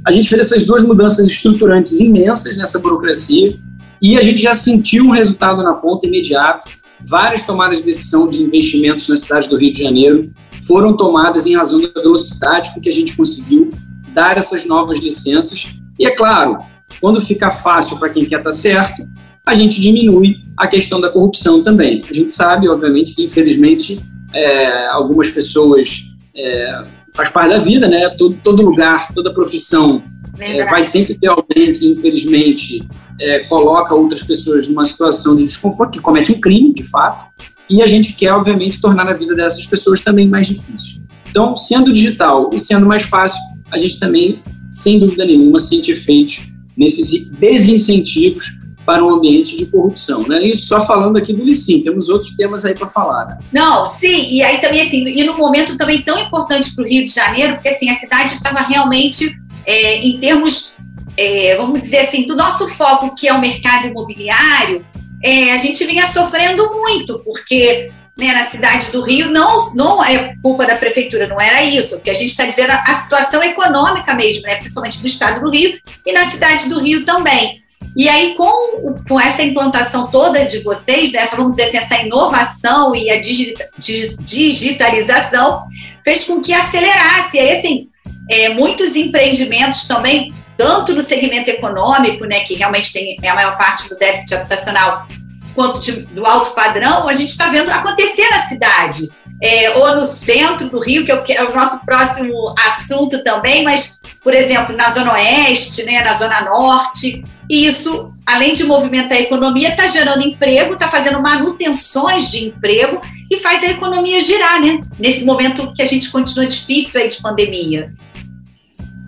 a 0.06 0.12
gente 0.12 0.30
fez 0.30 0.44
essas 0.44 0.66
duas 0.66 0.84
mudanças 0.84 1.30
estruturantes 1.30 2.00
imensas 2.00 2.56
nessa 2.56 2.80
burocracia, 2.80 3.58
e 4.02 4.18
a 4.18 4.22
gente 4.22 4.42
já 4.42 4.54
sentiu 4.54 5.06
um 5.06 5.12
resultado 5.12 5.64
na 5.64 5.74
ponta 5.74 6.08
imediato. 6.08 6.72
Várias 7.06 7.46
tomadas 7.46 7.80
de 7.80 7.86
decisão 7.86 8.28
de 8.28 8.42
investimentos 8.42 9.08
na 9.08 9.16
cidade 9.16 9.50
do 9.50 9.58
Rio 9.58 9.72
de 9.72 9.84
Janeiro 9.84 10.30
foram 10.68 10.96
tomadas 10.96 11.46
em 11.46 11.56
razão 11.56 11.80
da 11.82 12.02
velocidade 12.02 12.74
com 12.74 12.82
que 12.82 12.90
a 12.90 12.94
gente 12.94 13.16
conseguiu 13.16 13.70
dar 14.14 14.38
essas 14.38 14.66
novas 14.66 15.00
licenças. 15.00 15.74
E 15.98 16.06
é 16.06 16.12
claro, 16.12 16.58
quando 17.00 17.22
fica 17.22 17.52
fácil 17.52 17.98
para 17.98 18.10
quem 18.10 18.26
quer 18.26 18.38
estar 18.38 18.50
tá 18.50 18.52
certo, 18.52 19.08
a 19.46 19.54
gente 19.54 19.80
diminui 19.80 20.36
a 20.58 20.68
questão 20.68 21.00
da 21.00 21.10
corrupção 21.10 21.64
também. 21.64 22.02
A 22.10 22.14
gente 22.14 22.32
sabe, 22.32 22.68
obviamente, 22.68 23.16
que 23.16 23.24
infelizmente 23.24 24.00
é, 24.34 24.88
algumas 24.88 25.30
pessoas 25.30 26.04
é, 26.36 26.84
faz 27.16 27.30
parte 27.30 27.50
da 27.50 27.60
vida, 27.60 27.88
né? 27.88 28.10
Todo, 28.10 28.36
todo 28.44 28.62
lugar, 28.62 29.14
toda 29.14 29.34
profissão 29.34 30.04
é, 30.40 30.66
vai 30.66 30.84
sempre 30.84 31.16
ter 31.16 31.28
alguém 31.28 31.72
que 31.74 31.88
infelizmente 31.88 32.84
é, 33.20 33.40
coloca 33.40 33.94
outras 33.94 34.24
pessoas 34.24 34.68
numa 34.68 34.86
situação 34.86 35.36
de 35.36 35.44
desconforto, 35.44 35.92
que 35.92 36.00
comete 36.00 36.32
um 36.32 36.40
crime, 36.40 36.74
de 36.74 36.84
fato, 36.84 37.26
e 37.70 37.82
a 37.82 37.88
gente 37.88 38.14
quer, 38.14 38.32
obviamente, 38.32 38.80
tornar 38.80 39.08
a 39.10 39.14
vida 39.14 39.36
dessas 39.36 39.66
pessoas 39.66 40.02
também 40.02 40.28
mais 40.28 40.48
difícil. 40.48 41.02
Então, 41.30 41.56
sendo 41.56 41.92
digital 41.92 42.50
e 42.54 42.60
sendo 42.60 42.86
mais 42.86 43.04
fácil, 43.04 43.40
a 43.72 43.78
gente 43.78 44.00
também, 44.00 44.42
sem 44.72 45.00
dúvida 45.00 45.26
nenhuma, 45.26 45.60
sente 45.60 45.92
efeitos 45.92 46.48
nesses 46.78 47.30
desincentivos 47.32 48.58
para 48.88 49.04
um 49.04 49.10
ambiente 49.10 49.58
de 49.58 49.66
corrupção, 49.66 50.26
né? 50.30 50.42
Isso 50.48 50.66
só 50.66 50.80
falando 50.80 51.18
aqui 51.18 51.34
do 51.34 51.44
Licim, 51.44 51.82
temos 51.82 52.08
outros 52.08 52.34
temas 52.38 52.64
aí 52.64 52.74
para 52.74 52.88
falar. 52.88 53.26
Né? 53.26 53.38
Não, 53.52 53.86
sim, 53.86 54.34
e 54.34 54.42
aí 54.42 54.62
também 54.62 54.82
assim, 54.82 55.06
e 55.06 55.26
num 55.26 55.38
momento 55.38 55.76
também 55.76 56.02
tão 56.02 56.18
importante 56.18 56.74
para 56.74 56.86
o 56.86 56.88
Rio 56.88 57.04
de 57.04 57.12
Janeiro, 57.12 57.56
porque 57.56 57.68
assim, 57.68 57.90
a 57.90 57.96
cidade 57.96 58.36
estava 58.36 58.62
realmente, 58.62 59.38
é, 59.66 60.00
em 60.00 60.18
termos, 60.22 60.74
é, 61.18 61.56
vamos 61.58 61.82
dizer 61.82 62.00
assim, 62.00 62.28
do 62.28 62.36
nosso 62.36 62.68
foco, 62.76 63.16
que 63.16 63.28
é 63.28 63.34
o 63.34 63.42
mercado 63.42 63.88
imobiliário, 63.88 64.86
é, 65.24 65.54
a 65.54 65.58
gente 65.58 65.84
vinha 65.86 66.06
sofrendo 66.06 66.72
muito, 66.74 67.20
porque 67.20 67.92
né, 68.18 68.34
na 68.34 68.46
cidade 68.46 68.92
do 68.92 69.02
Rio 69.02 69.32
não, 69.32 69.74
não 69.74 70.04
é 70.04 70.36
culpa 70.42 70.66
da 70.66 70.76
prefeitura, 70.76 71.28
não 71.28 71.40
era 71.40 71.64
isso, 71.64 71.96
porque 71.96 72.10
a 72.10 72.16
gente 72.16 72.30
está 72.30 72.46
dizendo 72.46 72.72
a, 72.72 72.84
a 72.84 72.96
situação 72.96 73.42
econômica 73.44 74.14
mesmo, 74.14 74.44
né, 74.44 74.56
principalmente 74.56 75.00
do 75.00 75.08
estado 75.08 75.42
do 75.42 75.52
Rio 75.52 75.78
e 76.06 76.12
na 76.12 76.30
cidade 76.30 76.70
do 76.70 76.80
Rio 76.80 77.06
também. 77.06 77.62
E 77.96 78.08
aí, 78.08 78.36
com, 78.36 78.96
com 79.08 79.20
essa 79.20 79.42
implantação 79.42 80.12
toda 80.12 80.46
de 80.46 80.60
vocês, 80.60 81.12
dessa, 81.12 81.36
vamos 81.36 81.56
dizer 81.56 81.70
assim, 81.70 81.78
essa 81.78 82.04
inovação 82.04 82.96
e 82.96 83.10
a 83.10 83.20
digitalização, 83.20 85.64
fez 86.04 86.26
com 86.26 86.40
que 86.40 86.54
acelerasse. 86.54 87.38
E 87.38 87.40
aí, 87.40 87.58
assim, 87.58 87.88
é, 88.30 88.50
muitos 88.50 88.96
empreendimentos 88.96 89.88
também, 89.88 90.32
tanto 90.58 90.94
no 90.94 91.02
segmento 91.02 91.50
econômico, 91.50 92.26
né, 92.26 92.42
que 92.42 92.56
realmente 92.56 92.92
tem 92.92 93.16
é 93.22 93.30
a 93.30 93.36
maior 93.36 93.58
parte 93.58 93.88
do 93.88 93.98
déficit 93.98 94.34
habitacional, 94.34 95.06
quanto 95.54 95.80
de, 95.80 96.06
do 96.08 96.26
alto 96.26 96.52
padrão, 96.52 97.08
a 97.08 97.14
gente 97.14 97.30
está 97.30 97.48
vendo 97.50 97.70
acontecer 97.70 98.30
na 98.30 98.44
cidade. 98.44 99.10
É, 99.42 99.70
ou 99.78 99.96
no 99.96 100.02
centro 100.02 100.68
do 100.68 100.80
Rio, 100.80 101.06
que 101.06 101.12
é 101.12 101.44
o 101.44 101.56
nosso 101.56 101.86
próximo 101.86 102.56
assunto 102.58 103.24
também, 103.24 103.64
mas, 103.64 104.02
por 104.24 104.34
exemplo, 104.34 104.76
na 104.76 104.90
Zona 104.90 105.14
Oeste, 105.14 105.84
né, 105.84 106.04
na 106.04 106.14
Zona 106.14 106.42
Norte, 106.42 107.24
e 107.50 107.66
isso, 107.68 108.12
além 108.26 108.54
de 108.54 108.64
movimentar 108.64 109.18
a 109.18 109.22
economia, 109.22 109.70
está 109.70 109.88
gerando 109.88 110.24
emprego, 110.24 110.74
está 110.74 110.90
fazendo 110.90 111.22
manutenções 111.22 112.32
de 112.32 112.46
emprego 112.46 113.00
e 113.32 113.38
faz 113.38 113.64
a 113.64 113.68
economia 113.68 114.20
girar, 114.20 114.60
né? 114.60 114.82
Nesse 115.00 115.24
momento 115.24 115.72
que 115.74 115.82
a 115.82 115.88
gente 115.88 116.10
continua 116.10 116.46
difícil 116.46 117.00
aí 117.00 117.08
de 117.08 117.22
pandemia. 117.22 117.94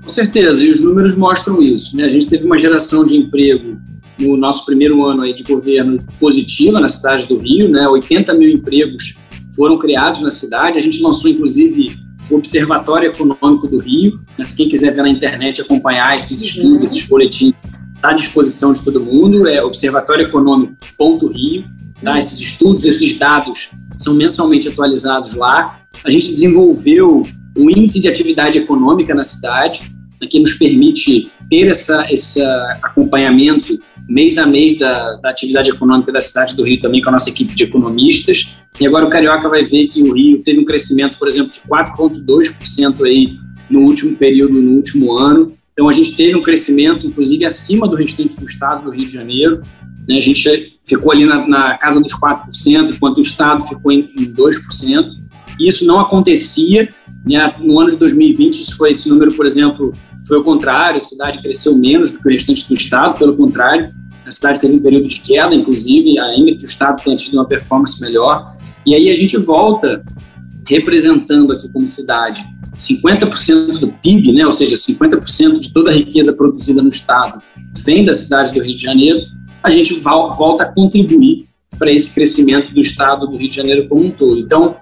Com 0.10 0.13
certeza, 0.13 0.66
e 0.66 0.72
os 0.72 0.80
números 0.80 1.16
mostram 1.16 1.62
isso. 1.62 1.96
Né? 1.96 2.04
A 2.04 2.10
gente 2.10 2.25
teve 2.25 2.44
uma 2.44 2.58
geração 2.58 3.06
de 3.06 3.16
emprego 3.16 3.80
no 4.20 4.36
nosso 4.36 4.66
primeiro 4.66 5.06
ano 5.06 5.22
aí 5.22 5.36
de 5.36 5.44
governo 5.44 6.00
positiva 6.20 6.80
na 6.80 6.88
cidade 6.88 7.28
do 7.28 7.38
Rio, 7.38 7.70
né? 7.70 7.88
80 7.88 8.34
mil 8.34 8.50
empregos 8.50 9.16
foram 9.56 9.78
criados 9.78 10.22
na 10.22 10.32
cidade. 10.32 10.80
A 10.80 10.82
gente 10.82 11.00
lançou, 11.00 11.30
inclusive, 11.30 11.96
o 12.28 12.38
Observatório 12.38 13.12
Econômico 13.12 13.68
do 13.68 13.78
Rio. 13.78 14.20
Né? 14.36 14.44
Quem 14.58 14.68
quiser 14.68 14.96
ver 14.96 15.04
na 15.04 15.10
internet, 15.10 15.62
acompanhar 15.62 16.16
esses 16.16 16.42
estudos, 16.42 16.82
esses 16.82 17.06
boletins, 17.06 17.54
está 17.96 18.10
à 18.10 18.13
disposição 18.13 18.74
de 18.74 18.82
todo 18.82 19.00
mundo, 19.00 19.48
é 19.48 19.63
observatórioeconômico.rio, 19.63 21.66
tá? 22.04 22.18
Esses 22.18 22.39
estudos, 22.39 22.84
esses 22.84 23.16
dados 23.16 23.70
são 23.96 24.16
mensalmente 24.16 24.70
atualizados 24.70 25.36
lá. 25.36 25.82
A 26.04 26.10
gente 26.10 26.32
desenvolveu 26.32 27.22
um 27.56 27.70
índice 27.70 28.00
de 28.00 28.10
atividade 28.10 28.58
econômica 28.58 29.13
na 29.13 29.24
cidade, 29.24 29.99
né, 30.21 30.27
que 30.27 30.39
nos 30.39 30.53
permite 30.53 31.31
ter 31.49 31.67
essa, 31.67 32.05
esse 32.11 32.41
acompanhamento 32.81 33.79
mês 34.07 34.38
a 34.39 34.45
mês 34.45 34.77
da, 34.77 35.15
da, 35.17 35.29
atividade 35.29 35.69
econômica 35.69 36.11
da 36.11 36.19
cidade 36.19 36.55
do 36.55 36.63
Rio 36.63 36.81
também 36.81 36.99
com 36.99 37.09
a 37.09 37.11
nossa 37.11 37.29
equipe 37.29 37.53
de 37.53 37.63
economistas. 37.63 38.55
E 38.79 38.88
agora 38.88 39.05
o 39.05 39.09
Carioca 39.09 39.47
vai 39.47 39.63
ver 39.63 39.88
que 39.88 40.01
o 40.01 40.13
Rio 40.13 40.39
teve 40.39 40.59
um 40.59 40.65
crescimento, 40.65 41.17
por 41.17 41.27
exemplo, 41.27 41.51
de 41.51 41.59
4,2% 41.61 43.05
aí 43.05 43.38
no 43.69 43.81
último 43.81 44.15
período, 44.15 44.59
no 44.59 44.73
último 44.77 45.13
ano. 45.13 45.53
Então, 45.73 45.88
a 45.88 45.93
gente 45.93 46.17
teve 46.17 46.35
um 46.35 46.41
crescimento, 46.41 47.07
inclusive, 47.07 47.45
acima 47.45 47.88
do 47.88 47.95
restante 47.95 48.35
do 48.35 48.45
estado 48.45 48.83
do 48.83 48.91
Rio 48.91 49.05
de 49.05 49.13
Janeiro. 49.13 49.61
Né? 50.07 50.17
A 50.17 50.21
gente 50.21 50.77
ficou 50.85 51.11
ali 51.11 51.25
na, 51.25 51.47
na, 51.47 51.77
casa 51.77 52.01
dos 52.01 52.11
4%, 52.11 52.95
enquanto 52.95 53.19
o 53.19 53.21
estado 53.21 53.63
ficou 53.63 53.91
em, 53.91 54.11
em 54.19 54.25
2%. 54.33 55.09
E 55.59 55.69
isso 55.69 55.85
não 55.85 55.99
acontecia. 55.99 56.93
No 57.59 57.79
ano 57.79 57.91
de 57.91 57.97
2020, 57.97 58.61
isso 58.61 58.77
foi, 58.77 58.91
esse 58.91 59.09
número, 59.09 59.31
por 59.33 59.45
exemplo, 59.45 59.93
foi 60.27 60.38
o 60.38 60.43
contrário, 60.43 60.97
a 60.97 60.99
cidade 60.99 61.39
cresceu 61.41 61.75
menos 61.75 62.11
do 62.11 62.19
que 62.19 62.27
o 62.27 62.31
restante 62.31 62.67
do 62.67 62.73
estado, 62.73 63.17
pelo 63.17 63.35
contrário, 63.35 63.91
a 64.25 64.31
cidade 64.31 64.59
teve 64.59 64.75
um 64.75 64.79
período 64.79 65.07
de 65.07 65.19
queda, 65.19 65.55
inclusive, 65.55 66.19
ainda 66.19 66.55
que 66.55 66.63
o 66.63 66.65
estado 66.65 67.03
tenha 67.03 67.15
tido 67.15 67.33
uma 67.33 67.45
performance 67.45 67.99
melhor. 67.99 68.55
E 68.85 68.93
aí 68.93 69.09
a 69.09 69.15
gente 69.15 69.38
volta 69.38 70.03
representando 70.67 71.51
aqui 71.51 71.67
como 71.69 71.88
cidade 71.88 72.45
50% 72.75 73.79
do 73.79 73.91
PIB, 73.93 74.31
né, 74.31 74.45
ou 74.45 74.51
seja, 74.51 74.75
50% 74.75 75.59
de 75.59 75.73
toda 75.73 75.89
a 75.89 75.93
riqueza 75.93 76.31
produzida 76.33 76.81
no 76.81 76.89
Estado 76.89 77.41
vem 77.83 78.05
da 78.05 78.13
cidade 78.13 78.53
do 78.53 78.63
Rio 78.63 78.75
de 78.75 78.81
Janeiro, 78.81 79.19
a 79.61 79.69
gente 79.69 79.99
volta 79.99 80.63
a 80.63 80.71
contribuir 80.71 81.47
para 81.77 81.91
esse 81.91 82.13
crescimento 82.13 82.73
do 82.73 82.79
Estado 82.79 83.27
do 83.27 83.35
Rio 83.35 83.49
de 83.49 83.55
Janeiro 83.55 83.88
como 83.88 84.05
um 84.05 84.11
todo. 84.11 84.39
Então, 84.39 84.77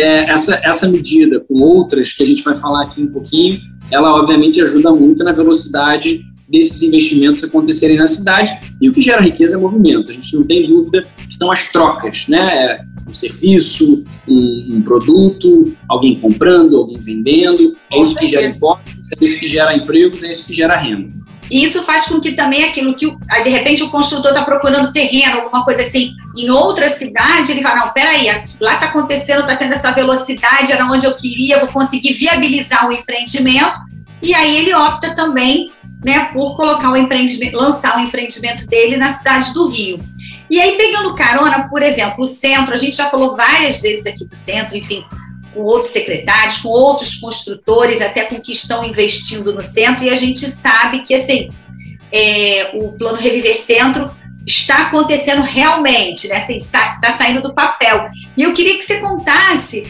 essa, 0.00 0.60
essa 0.64 0.88
medida, 0.88 1.40
com 1.40 1.54
outras 1.60 2.12
que 2.12 2.22
a 2.22 2.26
gente 2.26 2.42
vai 2.42 2.54
falar 2.54 2.84
aqui 2.84 3.02
um 3.02 3.08
pouquinho, 3.08 3.60
ela 3.90 4.14
obviamente 4.14 4.60
ajuda 4.60 4.90
muito 4.92 5.22
na 5.22 5.32
velocidade 5.32 6.24
desses 6.48 6.82
investimentos 6.82 7.42
acontecerem 7.42 7.96
na 7.96 8.06
cidade 8.06 8.58
e 8.80 8.88
o 8.88 8.92
que 8.92 9.00
gera 9.00 9.22
riqueza 9.22 9.56
é 9.56 9.60
movimento. 9.60 10.10
A 10.10 10.12
gente 10.12 10.36
não 10.36 10.44
tem 10.44 10.66
dúvida 10.66 11.06
que 11.16 11.34
são 11.34 11.50
as 11.50 11.68
trocas, 11.70 12.28
né? 12.28 12.84
Um 13.08 13.14
serviço, 13.14 14.04
um, 14.28 14.76
um 14.76 14.82
produto, 14.82 15.72
alguém 15.88 16.20
comprando, 16.20 16.76
alguém 16.76 16.98
vendendo. 16.98 17.74
É 17.90 17.98
isso 18.00 18.14
que 18.14 18.26
gera 18.26 18.46
impostos, 18.46 19.10
é 19.18 19.24
isso 19.24 19.40
que 19.40 19.46
gera 19.46 19.74
empregos, 19.74 20.22
é 20.22 20.30
isso 20.30 20.46
que 20.46 20.52
gera 20.52 20.76
renda. 20.76 21.21
E 21.50 21.64
isso 21.64 21.82
faz 21.82 22.06
com 22.06 22.20
que 22.20 22.32
também 22.32 22.64
aquilo 22.64 22.94
que, 22.94 23.06
de 23.44 23.50
repente, 23.50 23.82
o 23.82 23.90
construtor 23.90 24.30
está 24.30 24.44
procurando 24.44 24.92
terreno, 24.92 25.40
alguma 25.40 25.64
coisa 25.64 25.82
assim, 25.82 26.12
em 26.36 26.50
outra 26.50 26.88
cidade, 26.90 27.52
ele 27.52 27.62
fala, 27.62 27.86
não, 27.86 27.92
peraí, 27.92 28.26
lá 28.60 28.74
está 28.74 28.86
acontecendo, 28.86 29.40
está 29.40 29.56
tendo 29.56 29.74
essa 29.74 29.92
velocidade, 29.92 30.72
era 30.72 30.86
onde 30.86 31.04
eu 31.04 31.14
queria, 31.14 31.58
vou 31.58 31.68
conseguir 31.68 32.14
viabilizar 32.14 32.88
o 32.88 32.92
empreendimento, 32.92 33.80
e 34.22 34.34
aí 34.34 34.56
ele 34.56 34.74
opta 34.74 35.14
também 35.14 35.72
né, 36.04 36.30
por 36.32 36.56
colocar 36.56 36.90
o 36.90 36.96
empreendimento, 36.96 37.56
lançar 37.56 37.96
o 37.96 38.00
empreendimento 38.00 38.66
dele 38.66 38.96
na 38.96 39.12
cidade 39.12 39.52
do 39.52 39.68
Rio. 39.68 39.98
E 40.50 40.60
aí, 40.60 40.76
pegando 40.76 41.14
carona, 41.14 41.68
por 41.68 41.82
exemplo, 41.82 42.24
o 42.24 42.26
centro, 42.26 42.74
a 42.74 42.76
gente 42.76 42.96
já 42.96 43.08
falou 43.08 43.36
várias 43.36 43.80
vezes 43.80 44.04
aqui 44.04 44.24
do 44.24 44.34
centro, 44.34 44.76
enfim, 44.76 45.04
com 45.54 45.60
outros 45.60 45.92
secretários, 45.92 46.58
com 46.58 46.68
outros 46.68 47.14
construtores, 47.16 48.00
até 48.00 48.24
com 48.24 48.40
que 48.40 48.52
estão 48.52 48.84
investindo 48.84 49.52
no 49.52 49.60
centro, 49.60 50.04
e 50.04 50.10
a 50.10 50.16
gente 50.16 50.48
sabe 50.48 51.02
que 51.02 51.14
assim, 51.14 51.48
é, 52.12 52.70
o 52.74 52.92
plano 52.92 53.18
Reviver 53.18 53.58
Centro 53.58 54.10
está 54.46 54.88
acontecendo 54.88 55.42
realmente, 55.42 56.28
né? 56.28 56.38
Assim, 56.38 56.56
está 56.56 57.14
saindo 57.16 57.42
do 57.42 57.54
papel. 57.54 58.06
E 58.36 58.42
eu 58.42 58.52
queria 58.52 58.76
que 58.76 58.82
você 58.82 58.98
contasse 58.98 59.82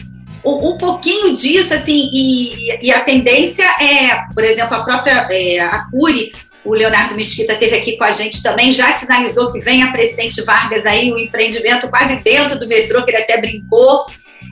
um, 0.45 0.77
pouquinho 0.77 1.33
disso, 1.33 1.73
assim, 1.73 2.09
e, 2.13 2.85
e, 2.85 2.91
a 2.91 2.99
tendência 3.01 3.63
é, 3.63 4.25
por 4.33 4.43
exemplo, 4.43 4.75
a 4.75 4.83
própria 4.83 5.27
é, 5.31 5.59
a 5.59 5.85
Curi, 5.89 6.33
o 6.65 6.73
Leonardo 6.73 7.15
Mesquita 7.15 7.55
teve 7.55 7.75
aqui 7.75 7.97
com 7.97 8.03
a 8.03 8.11
gente 8.11 8.41
também, 8.43 8.71
já 8.71 8.91
sinalizou 8.93 9.51
que 9.51 9.59
vem 9.59 9.83
a 9.83 9.91
Presidente 9.91 10.41
Vargas 10.41 10.85
aí, 10.85 11.11
o 11.11 11.15
um 11.15 11.17
empreendimento 11.17 11.89
quase 11.89 12.17
dentro 12.17 12.59
do 12.59 12.67
metrô, 12.67 13.03
que 13.03 13.11
ele 13.11 13.23
até 13.23 13.39
brincou. 13.39 14.05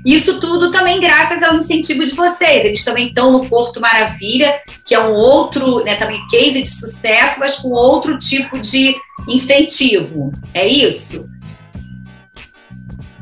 Isso 0.05 0.39
tudo 0.39 0.71
também 0.71 0.99
graças 0.99 1.43
ao 1.43 1.55
incentivo 1.55 2.05
de 2.05 2.13
vocês. 2.13 2.65
Eles 2.65 2.83
também 2.83 3.09
estão 3.09 3.31
no 3.31 3.41
Porto 3.41 3.79
Maravilha, 3.79 4.59
que 4.85 4.95
é 4.95 4.99
um 4.99 5.13
outro, 5.13 5.83
né, 5.83 5.95
também 5.95 6.19
case 6.29 6.61
de 6.61 6.69
sucesso, 6.69 7.39
mas 7.39 7.57
com 7.57 7.69
outro 7.69 8.17
tipo 8.17 8.59
de 8.59 8.95
incentivo. 9.27 10.31
É 10.53 10.67
isso? 10.67 11.29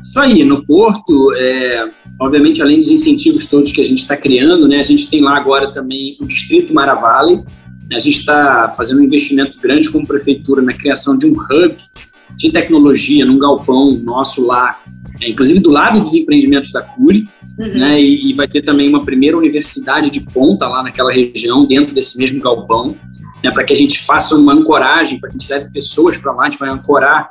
Isso 0.02 0.18
aí, 0.18 0.42
no 0.42 0.64
Porto, 0.66 1.34
é, 1.36 1.90
Obviamente, 2.20 2.60
além 2.60 2.78
dos 2.78 2.90
incentivos 2.90 3.46
todos 3.46 3.72
que 3.72 3.80
a 3.80 3.86
gente 3.86 4.02
está 4.02 4.14
criando, 4.14 4.68
né, 4.68 4.78
a 4.78 4.82
gente 4.82 5.08
tem 5.08 5.22
lá 5.22 5.38
agora 5.38 5.72
também 5.72 6.18
o 6.20 6.26
Distrito 6.26 6.74
Maravale. 6.74 7.42
A 7.90 7.98
gente 7.98 8.18
está 8.18 8.68
fazendo 8.76 9.00
um 9.00 9.04
investimento 9.04 9.58
grande 9.58 9.90
como 9.90 10.06
prefeitura 10.06 10.60
na 10.60 10.74
criação 10.74 11.16
de 11.16 11.26
um 11.26 11.32
hub 11.32 11.76
de 12.40 12.50
tecnologia 12.50 13.26
num 13.26 13.38
galpão 13.38 13.92
nosso 14.02 14.46
lá, 14.46 14.80
é, 15.20 15.28
inclusive 15.28 15.60
do 15.60 15.70
lado 15.70 16.00
dos 16.00 16.14
empreendimentos 16.14 16.72
da 16.72 16.80
Curi, 16.80 17.28
uhum. 17.58 17.78
né, 17.78 18.00
e, 18.00 18.30
e, 18.30 18.34
vai 18.34 18.48
ter 18.48 18.62
também 18.62 18.88
uma 18.88 19.04
primeira 19.04 19.36
universidade 19.36 20.08
de 20.08 20.20
ponta 20.20 20.66
lá 20.66 20.82
naquela 20.82 21.12
região, 21.12 21.66
dentro 21.66 21.94
desse 21.94 22.16
mesmo 22.16 22.40
galpão, 22.40 22.96
né, 23.44 23.50
para 23.50 23.62
que 23.62 23.74
a 23.74 23.76
gente 23.76 23.98
faça 23.98 24.34
uma 24.36 24.54
ancoragem, 24.54 25.20
para 25.20 25.28
que 25.28 25.36
a 25.36 25.38
gente 25.38 25.52
leve 25.52 25.70
pessoas 25.70 26.16
para 26.16 26.32
lá, 26.32 26.44
a 26.44 26.50
gente 26.50 26.58
vai 26.58 26.70
ancorar 26.70 27.28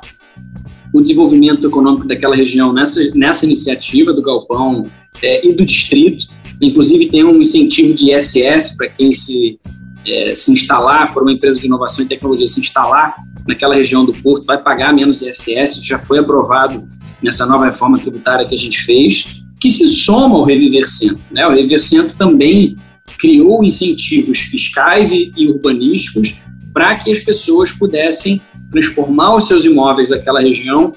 o 0.92 1.00
desenvolvimento 1.00 1.66
econômico 1.66 2.06
daquela 2.06 2.36
região 2.36 2.72
nessa, 2.72 3.00
nessa 3.14 3.44
iniciativa 3.44 4.12
do 4.12 4.22
Galpão 4.22 4.88
é, 5.22 5.46
e 5.46 5.52
do 5.52 5.64
distrito. 5.64 6.26
Inclusive, 6.60 7.08
tem 7.08 7.24
um 7.24 7.40
incentivo 7.40 7.94
de 7.94 8.12
ISS 8.12 8.76
para 8.76 8.88
quem 8.88 9.12
se, 9.12 9.58
é, 10.06 10.34
se 10.34 10.52
instalar, 10.52 11.12
for 11.12 11.22
uma 11.22 11.32
empresa 11.32 11.60
de 11.60 11.66
inovação 11.66 12.04
e 12.04 12.08
tecnologia, 12.08 12.46
se 12.46 12.60
instalar 12.60 13.14
naquela 13.46 13.74
região 13.74 14.04
do 14.04 14.12
Porto, 14.12 14.46
vai 14.46 14.58
pagar 14.58 14.92
menos 14.92 15.22
ISS. 15.22 15.84
Já 15.84 15.98
foi 15.98 16.18
aprovado 16.18 16.88
nessa 17.22 17.46
nova 17.46 17.66
reforma 17.66 17.98
tributária 17.98 18.46
que 18.46 18.54
a 18.54 18.58
gente 18.58 18.82
fez, 18.82 19.42
que 19.60 19.70
se 19.70 19.86
soma 19.88 20.36
ao 20.36 20.44
Reviver 20.44 20.88
Centro. 20.88 21.22
Né? 21.30 21.46
O 21.46 21.50
Reviver 21.50 21.80
Centro 21.80 22.16
também 22.16 22.76
criou 23.18 23.62
incentivos 23.62 24.38
fiscais 24.38 25.12
e, 25.12 25.32
e 25.36 25.48
urbanísticos 25.48 26.36
para 26.72 26.94
que 26.96 27.10
as 27.10 27.18
pessoas 27.18 27.70
pudessem 27.70 28.40
transformar 28.70 29.34
os 29.34 29.48
seus 29.48 29.64
imóveis 29.64 30.08
daquela 30.08 30.40
região 30.40 30.94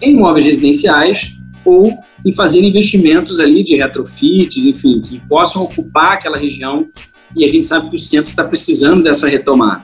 em 0.00 0.16
imóveis 0.16 0.44
residenciais 0.44 1.36
ou 1.64 1.96
em 2.24 2.32
fazer 2.32 2.60
investimentos 2.60 3.40
ali 3.40 3.62
de 3.62 3.76
retrofits, 3.76 4.64
enfim, 4.64 5.00
que 5.00 5.20
possam 5.20 5.62
ocupar 5.62 6.14
aquela 6.14 6.36
região 6.36 6.88
e 7.36 7.44
a 7.44 7.48
gente 7.48 7.66
sabe 7.66 7.90
que 7.90 7.96
o 7.96 7.98
centro 7.98 8.30
está 8.30 8.44
precisando 8.44 9.02
dessa 9.02 9.28
retomada. 9.28 9.82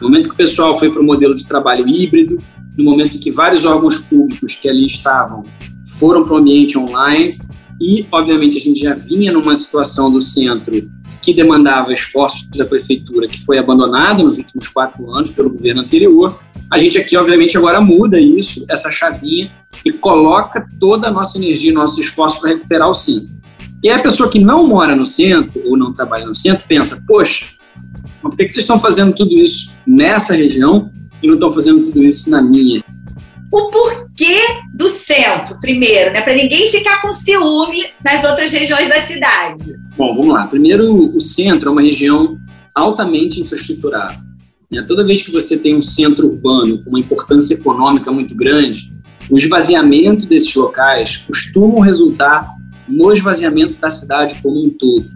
No 0.00 0.08
momento 0.08 0.28
que 0.28 0.34
o 0.34 0.38
pessoal 0.38 0.78
foi 0.78 0.90
para 0.90 1.00
o 1.00 1.04
modelo 1.04 1.34
de 1.34 1.46
trabalho 1.46 1.88
híbrido, 1.88 2.38
no 2.76 2.84
momento 2.84 3.16
em 3.16 3.20
que 3.20 3.30
vários 3.30 3.64
órgãos 3.64 3.96
públicos 3.96 4.54
que 4.54 4.68
ali 4.68 4.86
estavam 4.86 5.44
foram 5.98 6.22
para 6.22 6.34
o 6.34 6.36
ambiente 6.36 6.78
online 6.78 7.38
e, 7.80 8.06
obviamente, 8.10 8.58
a 8.58 8.60
gente 8.60 8.80
já 8.80 8.94
vinha 8.94 9.32
numa 9.32 9.54
situação 9.54 10.10
do 10.10 10.20
centro 10.20 10.72
que 11.20 11.34
demandava 11.34 11.92
esforços 11.92 12.48
da 12.56 12.64
prefeitura, 12.64 13.26
que 13.26 13.44
foi 13.44 13.58
abandonada 13.58 14.22
nos 14.22 14.38
últimos 14.38 14.68
quatro 14.68 15.10
anos 15.10 15.30
pelo 15.30 15.50
governo 15.50 15.82
anterior. 15.82 16.38
A 16.70 16.78
gente 16.78 16.98
aqui, 16.98 17.16
obviamente, 17.16 17.56
agora 17.56 17.80
muda 17.80 18.20
isso, 18.20 18.64
essa 18.68 18.90
chavinha, 18.90 19.50
e 19.84 19.92
coloca 19.92 20.66
toda 20.78 21.08
a 21.08 21.10
nossa 21.10 21.38
energia, 21.38 21.72
nosso 21.72 22.00
esforço 22.00 22.40
para 22.40 22.50
recuperar 22.50 22.88
o 22.88 22.94
centro. 22.94 23.28
E 23.82 23.90
a 23.90 24.00
pessoa 24.00 24.30
que 24.30 24.40
não 24.40 24.66
mora 24.66 24.96
no 24.96 25.06
centro 25.06 25.62
ou 25.64 25.76
não 25.76 25.92
trabalha 25.92 26.26
no 26.26 26.34
centro 26.34 26.66
pensa: 26.66 27.02
poxa, 27.06 27.46
por 28.20 28.30
que 28.30 28.48
vocês 28.48 28.58
estão 28.58 28.78
fazendo 28.78 29.14
tudo 29.14 29.34
isso 29.34 29.72
nessa 29.86 30.34
região 30.34 30.90
e 31.22 31.26
não 31.26 31.34
estão 31.34 31.52
fazendo 31.52 31.82
tudo 31.82 32.02
isso 32.02 32.28
na 32.28 32.42
minha? 32.42 32.84
O 33.50 33.70
porquê 33.70 34.40
do 34.74 34.88
centro, 34.88 35.58
primeiro, 35.58 36.12
né? 36.12 36.20
Para 36.20 36.34
ninguém 36.34 36.70
ficar 36.70 37.00
com 37.00 37.12
ciúme 37.12 37.86
nas 38.04 38.22
outras 38.24 38.52
regiões 38.52 38.88
da 38.88 39.00
cidade. 39.02 39.72
Bom, 39.96 40.14
vamos 40.14 40.34
lá. 40.34 40.46
Primeiro, 40.46 41.16
o 41.16 41.20
centro 41.20 41.70
é 41.70 41.72
uma 41.72 41.80
região 41.80 42.38
altamente 42.74 43.40
infraestruturada. 43.40 44.14
Né? 44.70 44.82
Toda 44.86 45.04
vez 45.04 45.22
que 45.22 45.30
você 45.30 45.56
tem 45.56 45.74
um 45.74 45.82
centro 45.82 46.26
urbano 46.26 46.84
com 46.84 46.90
uma 46.90 47.00
importância 47.00 47.54
econômica 47.54 48.12
muito 48.12 48.34
grande, 48.34 48.92
o 49.30 49.38
esvaziamento 49.38 50.26
desses 50.26 50.54
locais 50.54 51.16
costumam 51.16 51.80
resultar 51.80 52.46
no 52.88 53.12
esvaziamento 53.12 53.74
da 53.74 53.90
cidade 53.90 54.40
como 54.42 54.64
um 54.64 54.70
todo. 54.70 55.08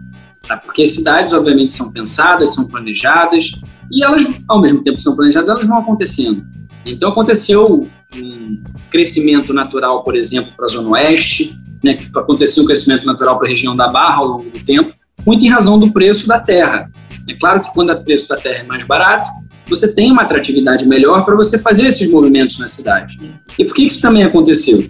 Tá? 0.47 0.57
Porque 0.57 0.85
cidades, 0.85 1.33
obviamente, 1.33 1.73
são 1.73 1.91
pensadas, 1.91 2.53
são 2.53 2.65
planejadas, 2.65 3.51
e 3.91 4.03
elas, 4.03 4.25
ao 4.47 4.61
mesmo 4.61 4.83
tempo 4.83 4.97
que 4.97 5.03
são 5.03 5.15
planejadas, 5.15 5.49
elas 5.49 5.67
vão 5.67 5.77
acontecendo. 5.77 6.43
Então, 6.85 7.09
aconteceu 7.09 7.87
um 8.15 8.63
crescimento 8.89 9.53
natural, 9.53 10.03
por 10.03 10.15
exemplo, 10.15 10.51
para 10.55 10.65
a 10.65 10.69
Zona 10.69 10.89
Oeste, 10.89 11.55
né, 11.83 11.95
aconteceu 12.15 12.63
um 12.63 12.65
crescimento 12.65 13.05
natural 13.05 13.37
para 13.37 13.47
a 13.47 13.49
região 13.49 13.75
da 13.75 13.87
Barra 13.87 14.17
ao 14.17 14.27
longo 14.27 14.49
do 14.49 14.59
tempo, 14.59 14.93
muito 15.25 15.45
em 15.45 15.49
razão 15.49 15.79
do 15.79 15.91
preço 15.91 16.27
da 16.27 16.39
terra. 16.39 16.89
É 17.27 17.33
claro 17.35 17.61
que 17.61 17.73
quando 17.73 17.91
o 17.91 18.03
preço 18.03 18.27
da 18.27 18.35
terra 18.35 18.59
é 18.59 18.63
mais 18.63 18.83
barato, 18.83 19.29
você 19.67 19.93
tem 19.93 20.11
uma 20.11 20.23
atratividade 20.23 20.85
melhor 20.87 21.23
para 21.23 21.35
você 21.35 21.57
fazer 21.57 21.85
esses 21.85 22.09
movimentos 22.09 22.59
na 22.59 22.67
cidade. 22.67 23.19
E 23.57 23.65
por 23.65 23.73
que 23.73 23.85
isso 23.85 24.01
também 24.01 24.23
aconteceu? 24.23 24.85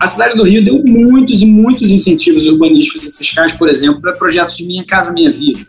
A 0.00 0.06
cidade 0.06 0.34
do 0.34 0.44
Rio 0.44 0.64
deu 0.64 0.82
muitos 0.82 1.42
e 1.42 1.46
muitos 1.46 1.90
incentivos 1.90 2.46
urbanísticos 2.46 3.04
e 3.04 3.12
fiscais, 3.12 3.52
por 3.52 3.68
exemplo, 3.68 4.00
para 4.00 4.14
projetos 4.14 4.56
de 4.56 4.64
Minha 4.64 4.82
Casa 4.82 5.12
Minha 5.12 5.30
Vida. 5.30 5.60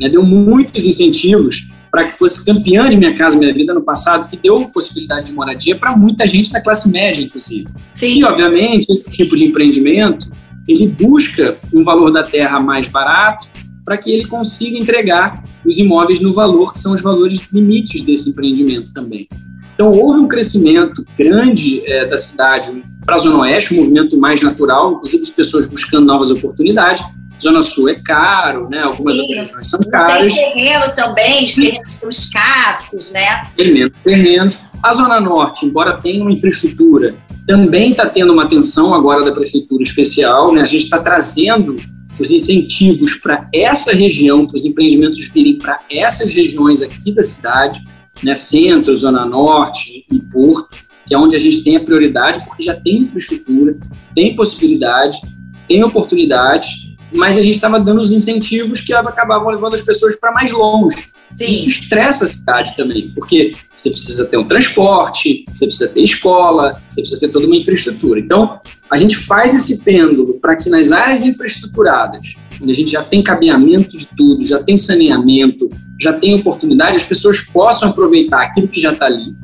Né? 0.00 0.08
Deu 0.08 0.22
muitos 0.22 0.86
incentivos 0.86 1.68
para 1.90 2.04
que 2.04 2.12
fosse 2.12 2.44
campeã 2.44 2.88
de 2.88 2.96
Minha 2.96 3.16
Casa 3.16 3.36
Minha 3.36 3.52
Vida 3.52 3.74
no 3.74 3.82
passado, 3.82 4.28
que 4.28 4.36
deu 4.36 4.68
possibilidade 4.68 5.26
de 5.26 5.32
moradia 5.32 5.74
para 5.74 5.96
muita 5.96 6.24
gente 6.24 6.52
da 6.52 6.60
classe 6.60 6.88
média, 6.88 7.20
inclusive. 7.20 7.66
Sim. 7.92 8.20
E, 8.20 8.24
obviamente, 8.24 8.92
esse 8.92 9.10
tipo 9.10 9.34
de 9.34 9.46
empreendimento, 9.46 10.30
ele 10.68 10.86
busca 10.86 11.58
um 11.74 11.82
valor 11.82 12.12
da 12.12 12.22
terra 12.22 12.60
mais 12.60 12.86
barato 12.86 13.48
para 13.84 13.98
que 13.98 14.12
ele 14.12 14.24
consiga 14.26 14.78
entregar 14.78 15.42
os 15.66 15.78
imóveis 15.78 16.20
no 16.20 16.32
valor, 16.32 16.72
que 16.72 16.78
são 16.78 16.92
os 16.92 17.02
valores 17.02 17.40
limites 17.52 18.02
desse 18.02 18.30
empreendimento 18.30 18.92
também. 18.94 19.26
Então, 19.74 19.90
houve 19.90 20.20
um 20.20 20.28
crescimento 20.28 21.04
grande 21.18 21.82
é, 21.86 22.06
da 22.06 22.16
cidade 22.16 22.70
para 23.10 23.16
a 23.16 23.18
Zona 23.18 23.38
Oeste, 23.38 23.74
um 23.74 23.78
movimento 23.78 24.16
mais 24.16 24.40
natural, 24.40 24.92
inclusive 24.92 25.24
de 25.24 25.32
pessoas 25.32 25.66
buscando 25.66 26.06
novas 26.06 26.30
oportunidades. 26.30 27.04
Zona 27.42 27.60
Sul 27.60 27.88
é 27.88 27.96
caro, 27.96 28.68
né? 28.68 28.82
Algumas 28.82 29.14
Sim, 29.14 29.22
outras 29.22 29.38
regiões 29.38 29.66
são 29.68 29.80
caras. 29.90 30.32
Tem 30.32 30.52
terreno 30.52 30.94
também, 30.94 31.44
os 31.44 31.54
terrenos 31.54 31.92
são 31.92 32.08
escassos, 32.08 33.10
né? 33.10 33.42
Tem 33.56 33.72
menos 33.72 33.92
terrenos. 34.04 34.58
A 34.80 34.92
Zona 34.92 35.20
Norte, 35.20 35.66
embora 35.66 35.96
tenha 35.96 36.22
uma 36.22 36.30
infraestrutura, 36.30 37.16
também 37.48 37.90
está 37.90 38.06
tendo 38.06 38.32
uma 38.32 38.44
atenção 38.44 38.94
agora 38.94 39.24
da 39.24 39.32
Prefeitura 39.32 39.82
Especial, 39.82 40.52
né? 40.52 40.62
A 40.62 40.66
gente 40.66 40.84
está 40.84 41.00
trazendo 41.00 41.74
os 42.16 42.30
incentivos 42.30 43.16
para 43.16 43.48
essa 43.52 43.92
região, 43.92 44.46
para 44.46 44.54
os 44.54 44.64
empreendimentos 44.64 45.18
virem 45.30 45.58
para 45.58 45.80
essas 45.90 46.32
regiões 46.32 46.80
aqui 46.80 47.10
da 47.10 47.24
cidade, 47.24 47.80
né? 48.22 48.36
Centro, 48.36 48.94
Zona 48.94 49.24
Norte 49.24 50.06
e 50.12 50.18
Porto, 50.20 50.89
que 51.10 51.14
é 51.16 51.18
onde 51.18 51.34
a 51.34 51.40
gente 51.40 51.64
tem 51.64 51.74
a 51.74 51.80
prioridade, 51.80 52.38
porque 52.44 52.62
já 52.62 52.76
tem 52.76 52.98
infraestrutura, 52.98 53.76
tem 54.14 54.36
possibilidade, 54.36 55.20
tem 55.66 55.82
oportunidade 55.82 56.90
mas 57.14 57.36
a 57.36 57.42
gente 57.42 57.54
estava 57.54 57.80
dando 57.80 58.00
os 58.00 58.12
incentivos 58.12 58.80
que 58.80 58.92
acabavam 58.92 59.50
levando 59.50 59.74
as 59.74 59.82
pessoas 59.82 60.16
para 60.16 60.32
mais 60.32 60.52
longe. 60.52 60.96
Sim. 61.34 61.46
Isso 61.46 61.68
estressa 61.68 62.24
a 62.24 62.28
cidade 62.28 62.76
também, 62.76 63.12
porque 63.14 63.52
você 63.72 63.90
precisa 63.90 64.24
ter 64.26 64.36
um 64.36 64.44
transporte, 64.44 65.44
você 65.48 65.66
precisa 65.66 65.88
ter 65.88 66.02
escola, 66.02 66.80
você 66.88 67.00
precisa 67.00 67.20
ter 67.20 67.28
toda 67.28 67.46
uma 67.46 67.56
infraestrutura. 67.56 68.18
Então, 68.18 68.60
a 68.90 68.96
gente 68.96 69.16
faz 69.16 69.54
esse 69.54 69.84
pêndulo 69.84 70.38
para 70.40 70.56
que 70.56 70.68
nas 70.68 70.90
áreas 70.90 71.24
infraestruturadas, 71.24 72.34
onde 72.60 72.72
a 72.72 72.74
gente 72.74 72.90
já 72.90 73.02
tem 73.02 73.22
cabeamento 73.22 73.96
de 73.96 74.06
tudo, 74.06 74.44
já 74.44 74.60
tem 74.60 74.76
saneamento, 74.76 75.70
já 76.00 76.12
tem 76.12 76.34
oportunidade, 76.34 76.96
as 76.96 77.04
pessoas 77.04 77.40
possam 77.40 77.90
aproveitar 77.90 78.42
aquilo 78.42 78.66
que 78.66 78.80
já 78.80 78.92
está 78.92 79.06
ali, 79.06 79.34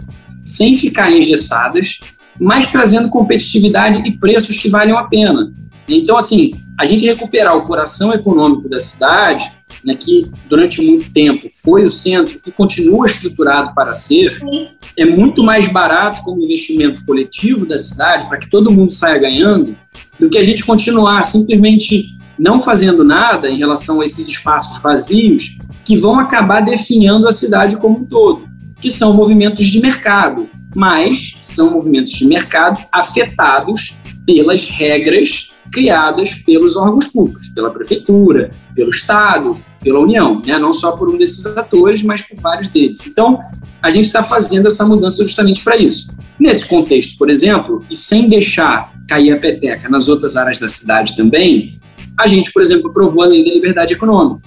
sem 0.46 0.76
ficar 0.76 1.10
engessadas, 1.10 1.98
mas 2.40 2.70
trazendo 2.70 3.08
competitividade 3.08 4.06
e 4.06 4.12
preços 4.12 4.56
que 4.56 4.68
valham 4.68 4.96
a 4.96 5.04
pena. 5.04 5.52
Então, 5.88 6.16
assim, 6.16 6.52
a 6.78 6.84
gente 6.84 7.04
recuperar 7.04 7.56
o 7.56 7.64
coração 7.64 8.12
econômico 8.12 8.68
da 8.68 8.78
cidade, 8.78 9.50
né, 9.84 9.94
que 9.94 10.26
durante 10.48 10.82
muito 10.82 11.10
tempo 11.12 11.48
foi 11.64 11.84
o 11.84 11.90
centro 11.90 12.40
e 12.46 12.52
continua 12.52 13.06
estruturado 13.06 13.74
para 13.74 13.92
ser, 13.94 14.32
Sim. 14.32 14.68
é 14.96 15.04
muito 15.04 15.42
mais 15.42 15.68
barato 15.68 16.22
como 16.22 16.42
investimento 16.42 17.04
coletivo 17.04 17.66
da 17.66 17.78
cidade, 17.78 18.28
para 18.28 18.38
que 18.38 18.50
todo 18.50 18.70
mundo 18.70 18.92
saia 18.92 19.18
ganhando, 19.18 19.76
do 20.18 20.28
que 20.28 20.38
a 20.38 20.42
gente 20.42 20.64
continuar 20.64 21.22
simplesmente 21.22 22.16
não 22.38 22.60
fazendo 22.60 23.02
nada 23.02 23.48
em 23.48 23.58
relação 23.58 24.00
a 24.00 24.04
esses 24.04 24.26
espaços 24.26 24.82
vazios 24.82 25.56
que 25.84 25.96
vão 25.96 26.18
acabar 26.18 26.60
definhando 26.60 27.26
a 27.26 27.32
cidade 27.32 27.76
como 27.76 28.00
um 28.00 28.04
todo, 28.04 28.46
que 28.80 28.90
são 28.90 29.12
movimentos 29.12 29.66
de 29.66 29.80
mercado, 29.80 30.48
mas 30.74 31.36
são 31.40 31.70
movimentos 31.70 32.12
de 32.12 32.26
mercado 32.26 32.84
afetados 32.92 33.96
pelas 34.26 34.68
regras 34.68 35.50
criadas 35.72 36.34
pelos 36.34 36.76
órgãos 36.76 37.06
públicos, 37.06 37.48
pela 37.48 37.70
prefeitura, 37.70 38.50
pelo 38.74 38.90
Estado, 38.90 39.60
pela 39.82 40.00
União, 40.00 40.40
né? 40.44 40.58
não 40.58 40.72
só 40.72 40.92
por 40.92 41.08
um 41.08 41.18
desses 41.18 41.44
atores, 41.46 42.02
mas 42.02 42.22
por 42.22 42.38
vários 42.38 42.68
deles. 42.68 43.06
Então, 43.06 43.38
a 43.82 43.90
gente 43.90 44.06
está 44.06 44.22
fazendo 44.22 44.66
essa 44.66 44.84
mudança 44.86 45.24
justamente 45.24 45.62
para 45.62 45.76
isso. 45.76 46.08
Nesse 46.38 46.66
contexto, 46.66 47.16
por 47.18 47.30
exemplo, 47.30 47.84
e 47.90 47.96
sem 47.96 48.28
deixar 48.28 48.92
cair 49.08 49.32
a 49.32 49.38
peteca 49.38 49.88
nas 49.88 50.08
outras 50.08 50.36
áreas 50.36 50.58
da 50.58 50.68
cidade 50.68 51.16
também, 51.16 51.78
a 52.18 52.26
gente, 52.26 52.52
por 52.52 52.62
exemplo, 52.62 52.90
aprovou 52.90 53.22
a 53.22 53.26
Lei 53.26 53.44
da 53.44 53.50
Liberdade 53.50 53.94
Econômica, 53.94 54.42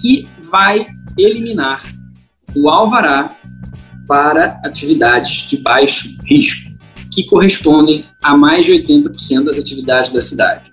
que 0.00 0.28
vai 0.50 0.86
eliminar 1.16 1.82
o 2.54 2.68
alvará 2.68 3.36
para 4.06 4.60
atividades 4.64 5.46
de 5.48 5.56
baixo 5.58 6.08
risco 6.24 6.72
que 7.10 7.24
correspondem 7.24 8.06
a 8.22 8.36
mais 8.36 8.66
de 8.66 8.72
80% 8.72 9.44
das 9.44 9.58
atividades 9.58 10.12
da 10.12 10.20
cidade. 10.20 10.72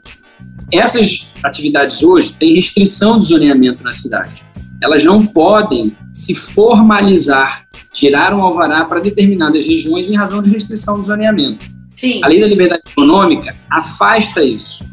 Essas 0.72 1.32
atividades 1.44 2.02
hoje 2.02 2.34
têm 2.34 2.56
restrição 2.56 3.20
de 3.20 3.26
zoneamento 3.26 3.84
na 3.84 3.92
cidade. 3.92 4.44
Elas 4.82 5.04
não 5.04 5.26
podem 5.26 5.96
se 6.12 6.34
formalizar, 6.34 7.66
tirar 7.94 8.34
um 8.34 8.42
alvará 8.42 8.86
para 8.86 9.00
determinadas 9.00 9.68
regiões 9.68 10.10
em 10.10 10.16
razão 10.16 10.42
de 10.42 10.50
restrição 10.50 11.00
de 11.00 11.08
zoneamento. 11.08 11.66
Sim. 11.96 12.22
A 12.24 12.28
lei 12.28 12.40
da 12.40 12.48
liberdade 12.48 12.82
econômica 12.90 13.56
afasta 13.70 14.44
isso 14.44 14.91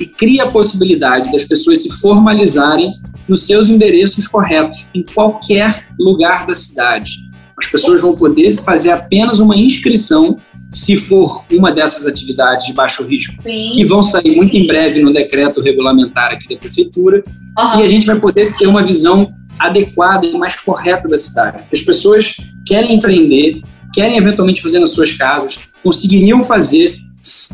e 0.00 0.06
cria 0.06 0.44
a 0.44 0.50
possibilidade 0.50 1.30
das 1.30 1.44
pessoas 1.44 1.82
se 1.82 1.90
formalizarem 2.00 2.94
nos 3.28 3.44
seus 3.44 3.68
endereços 3.68 4.26
corretos, 4.26 4.86
em 4.94 5.02
qualquer 5.02 5.86
lugar 5.98 6.46
da 6.46 6.54
cidade. 6.54 7.30
As 7.58 7.66
pessoas 7.66 8.00
vão 8.00 8.16
poder 8.16 8.52
fazer 8.62 8.90
apenas 8.90 9.38
uma 9.38 9.56
inscrição 9.56 10.40
se 10.70 10.96
for 10.96 11.44
uma 11.52 11.70
dessas 11.70 12.04
atividades 12.04 12.66
de 12.66 12.72
baixo 12.72 13.04
risco, 13.04 13.40
Sim. 13.40 13.72
que 13.74 13.84
vão 13.84 14.02
sair 14.02 14.34
muito 14.34 14.56
em 14.56 14.66
breve 14.66 15.00
no 15.00 15.12
decreto 15.12 15.60
regulamentar 15.60 16.32
aqui 16.32 16.52
da 16.52 16.60
prefeitura, 16.60 17.22
uhum. 17.56 17.80
e 17.80 17.82
a 17.84 17.86
gente 17.86 18.04
vai 18.04 18.18
poder 18.18 18.56
ter 18.56 18.66
uma 18.66 18.82
visão 18.82 19.32
adequada 19.56 20.26
e 20.26 20.36
mais 20.36 20.56
correta 20.56 21.06
da 21.06 21.16
cidade. 21.16 21.64
As 21.72 21.80
pessoas 21.80 22.36
querem 22.66 22.96
empreender, 22.96 23.62
querem 23.92 24.16
eventualmente 24.16 24.60
fazer 24.60 24.80
nas 24.80 24.90
suas 24.90 25.12
casas, 25.12 25.60
conseguiriam 25.80 26.42
fazer 26.42 26.98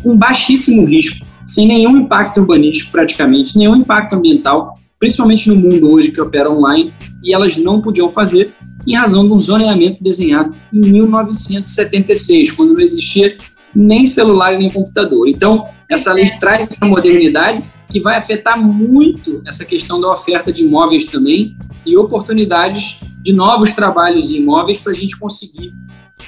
com 0.02 0.16
baixíssimo 0.18 0.86
risco, 0.86 1.26
sem 1.50 1.66
nenhum 1.66 1.96
impacto 1.96 2.38
urbanístico 2.38 2.92
praticamente, 2.92 3.58
nenhum 3.58 3.74
impacto 3.74 4.14
ambiental, 4.14 4.78
principalmente 5.00 5.48
no 5.48 5.56
mundo 5.56 5.90
hoje 5.90 6.12
que 6.12 6.20
opera 6.20 6.48
online, 6.48 6.94
e 7.24 7.34
elas 7.34 7.56
não 7.56 7.80
podiam 7.80 8.08
fazer 8.08 8.54
em 8.86 8.94
razão 8.94 9.26
de 9.26 9.32
um 9.32 9.38
zoneamento 9.38 10.02
desenhado 10.02 10.54
em 10.72 10.78
1976, 10.78 12.52
quando 12.52 12.74
não 12.74 12.80
existia 12.80 13.36
nem 13.74 14.06
celular 14.06 14.56
nem 14.56 14.70
computador. 14.70 15.28
Então, 15.28 15.66
essa 15.88 16.12
lei 16.12 16.24
traz 16.38 16.68
essa 16.68 16.86
modernidade 16.86 17.64
que 17.88 18.00
vai 18.00 18.16
afetar 18.16 18.56
muito 18.62 19.42
essa 19.44 19.64
questão 19.64 20.00
da 20.00 20.12
oferta 20.12 20.52
de 20.52 20.62
imóveis 20.62 21.06
também 21.06 21.56
e 21.84 21.96
oportunidades 21.96 23.00
de 23.20 23.32
novos 23.32 23.74
trabalhos 23.74 24.30
em 24.30 24.36
imóveis 24.36 24.78
para 24.78 24.92
a 24.92 24.94
gente 24.94 25.18
conseguir 25.18 25.74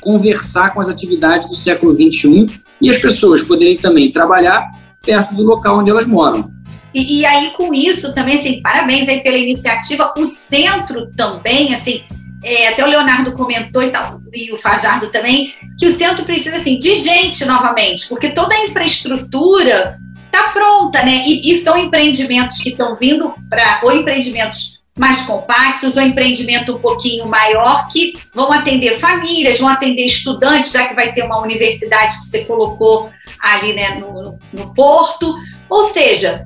conversar 0.01 0.75
com 0.75 0.81
as 0.81 0.89
atividades 0.89 1.49
do 1.49 1.55
século 1.55 1.95
XXI 1.95 2.61
e 2.81 2.91
as 2.91 2.99
pessoas 2.99 3.43
poderem 3.43 3.77
também 3.77 4.11
trabalhar 4.11 4.82
perto 5.03 5.35
do 5.35 5.43
local 5.43 5.79
onde 5.79 5.91
elas 5.91 6.07
moram. 6.07 6.51
E, 6.95 7.21
e, 7.21 7.27
aí, 7.27 7.53
com 7.53 7.73
isso, 7.73 8.15
também, 8.15 8.39
assim, 8.39 8.61
parabéns 8.61 9.09
aí 9.09 9.21
pela 9.23 9.37
iniciativa. 9.37 10.13
O 10.17 10.25
centro 10.25 11.11
também, 11.17 11.75
assim, 11.75 12.03
é, 12.45 12.69
até 12.69 12.85
o 12.85 12.89
Leonardo 12.89 13.33
comentou 13.33 13.83
e, 13.83 13.91
tal, 13.91 14.21
e 14.33 14.53
o 14.53 14.57
Fajardo 14.57 15.11
também, 15.11 15.55
que 15.79 15.87
o 15.87 15.97
centro 15.97 16.25
precisa, 16.25 16.57
assim, 16.57 16.79
de 16.79 16.95
gente 16.95 17.45
novamente, 17.45 18.09
porque 18.09 18.31
toda 18.31 18.55
a 18.55 18.65
infraestrutura 18.65 19.99
está 20.27 20.51
pronta, 20.51 21.03
né? 21.03 21.23
E, 21.27 21.53
e, 21.53 21.61
são 21.63 21.77
empreendimentos 21.77 22.59
que 22.59 22.71
estão 22.71 22.95
vindo 22.95 23.33
para, 23.49 23.81
ou 23.85 23.93
empreendimentos 23.93 24.81
mais 24.99 25.23
compactos, 25.23 25.97
ou 25.97 26.03
empreendimento 26.03 26.75
um 26.75 26.79
pouquinho 26.79 27.27
maior, 27.27 27.89
que 27.89 28.13
vão 28.35 28.53
atender 28.53 28.99
famílias, 28.99 29.59
vão 29.59 29.69
atender 29.69 30.05
estudantes, 30.05 30.73
já 30.73 30.87
que 30.87 30.95
vai 30.95 31.13
ter 31.13 31.23
uma 31.25 31.41
universidade 31.41 32.19
que 32.19 32.25
você 32.27 32.45
colocou 32.45 33.11
ali 33.43 33.75
né, 33.75 33.97
no, 33.97 34.39
no 34.57 34.75
Porto. 34.75 35.35
Ou 35.69 35.89
seja, 35.89 36.45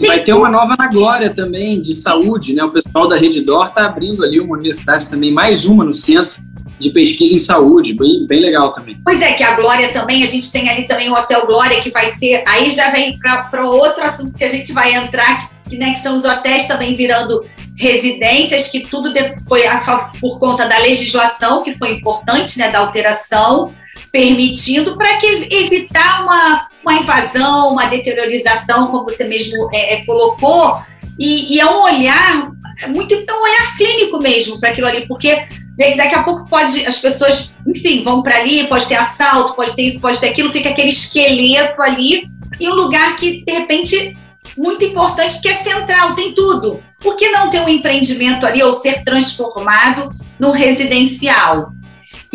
Vai 0.00 0.24
ter 0.24 0.32
uma 0.32 0.50
nova 0.50 0.74
na 0.76 0.88
Glória 0.88 1.32
também, 1.32 1.80
de 1.80 1.94
saúde, 1.94 2.52
né? 2.52 2.64
O 2.64 2.72
pessoal 2.72 3.08
da 3.08 3.16
Reddor 3.16 3.68
está 3.68 3.86
abrindo 3.86 4.24
ali 4.24 4.40
uma 4.40 4.56
universidade 4.56 5.08
também, 5.08 5.32
mais 5.32 5.64
uma 5.66 5.84
no 5.84 5.92
centro 5.92 6.36
de 6.78 6.90
pesquisa 6.90 7.34
em 7.34 7.38
saúde, 7.38 7.94
bem, 7.94 8.26
bem 8.26 8.40
legal 8.40 8.72
também. 8.72 9.00
Pois 9.04 9.22
é, 9.22 9.32
que 9.32 9.44
a 9.44 9.54
Glória 9.54 9.92
também, 9.92 10.24
a 10.24 10.26
gente 10.26 10.50
tem 10.50 10.68
ali 10.68 10.88
também 10.88 11.08
o 11.08 11.12
Hotel 11.12 11.46
Glória, 11.46 11.80
que 11.80 11.90
vai 11.90 12.10
ser, 12.10 12.42
aí 12.46 12.68
já 12.70 12.90
vem 12.90 13.16
para 13.18 13.64
outro 13.66 14.02
assunto 14.02 14.36
que 14.36 14.44
a 14.44 14.48
gente 14.48 14.72
vai 14.72 14.94
entrar, 14.94 15.50
que, 15.68 15.78
né, 15.78 15.94
que 15.94 16.02
são 16.02 16.14
os 16.14 16.24
hotéis 16.24 16.66
também 16.66 16.96
virando 16.96 17.44
residências, 17.76 18.68
que 18.68 18.80
tudo 18.80 19.12
foi 19.48 19.66
a, 19.66 19.78
por 20.20 20.38
conta 20.38 20.66
da 20.66 20.78
legislação, 20.78 21.62
que 21.62 21.72
foi 21.72 21.92
importante, 21.92 22.58
né, 22.58 22.68
da 22.68 22.80
alteração, 22.80 23.72
permitindo 24.14 24.96
para 24.96 25.16
que 25.16 25.26
evitar 25.50 26.22
uma, 26.22 26.68
uma 26.84 26.94
invasão, 27.00 27.72
uma 27.72 27.86
deteriorização, 27.86 28.86
como 28.86 29.02
você 29.02 29.24
mesmo 29.24 29.68
é, 29.74 29.94
é, 29.94 30.04
colocou, 30.04 30.80
e, 31.18 31.52
e, 31.52 31.58
é 31.58 31.66
um 31.66 31.82
olhar 31.82 32.48
é 32.80 32.86
muito 32.86 33.12
é 33.12 33.32
um 33.32 33.42
olhar 33.42 33.74
clínico 33.76 34.18
mesmo 34.20 34.60
para 34.60 34.70
aquilo 34.70 34.86
ali, 34.86 35.08
porque 35.08 35.48
daqui 35.96 36.14
a 36.14 36.22
pouco 36.22 36.48
pode 36.48 36.86
as 36.86 37.00
pessoas, 37.00 37.52
enfim, 37.66 38.04
vão 38.04 38.22
para 38.22 38.38
ali, 38.38 38.68
pode 38.68 38.86
ter 38.86 38.94
assalto, 38.94 39.56
pode 39.56 39.74
ter 39.74 39.82
isso, 39.82 39.98
pode 39.98 40.20
ter 40.20 40.28
aquilo, 40.28 40.52
fica 40.52 40.68
aquele 40.68 40.90
esqueleto 40.90 41.82
ali 41.82 42.28
e 42.60 42.68
um 42.68 42.74
lugar 42.74 43.16
que 43.16 43.44
de 43.44 43.52
repente 43.52 44.16
muito 44.56 44.84
importante 44.84 45.34
porque 45.34 45.48
é 45.48 45.56
central, 45.56 46.14
tem 46.14 46.32
tudo. 46.32 46.80
Por 47.00 47.16
que 47.16 47.30
não 47.30 47.50
ter 47.50 47.60
um 47.60 47.68
empreendimento 47.68 48.46
ali 48.46 48.62
ou 48.62 48.74
ser 48.74 49.02
transformado 49.02 50.08
no 50.38 50.52
residencial? 50.52 51.73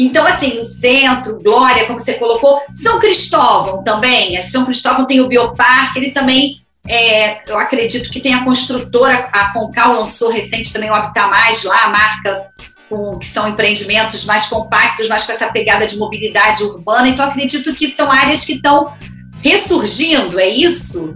Então, 0.02 0.26
assim, 0.26 0.58
o 0.58 0.64
centro, 0.64 1.42
Glória, 1.44 1.86
como 1.86 2.00
você 2.00 2.14
colocou, 2.14 2.62
São 2.74 2.98
Cristóvão 3.00 3.84
também. 3.84 4.42
São 4.48 4.64
Cristóvão 4.64 5.06
tem 5.06 5.20
o 5.20 5.28
Bioparque, 5.28 6.00
ele 6.00 6.12
também, 6.12 6.62
é, 6.88 7.52
eu 7.52 7.60
acredito 7.60 8.10
que 8.10 8.22
tem 8.22 8.34
a 8.34 8.46
construtora, 8.46 9.30
a 9.34 9.52
Concal 9.52 9.96
lançou 9.96 10.32
recente 10.32 10.72
também 10.72 10.90
o 10.90 10.94
Habitat 10.94 11.30
Mais 11.30 11.66
lá, 11.66 11.84
a 11.84 11.90
marca 11.90 12.48
com, 12.90 13.20
que 13.20 13.28
são 13.28 13.50
empreendimentos 13.50 14.24
mais 14.24 14.46
compactos, 14.46 15.10
mais 15.10 15.26
com 15.26 15.34
essa 15.34 15.50
pegada 15.50 15.86
de 15.86 15.98
mobilidade 15.98 16.64
urbana. 16.64 17.10
Então, 17.10 17.26
acredito 17.26 17.76
que 17.76 17.90
são 17.90 18.10
áreas 18.10 18.46
que 18.46 18.54
estão 18.54 18.94
ressurgindo, 19.42 20.40
é 20.40 20.48
isso? 20.48 21.14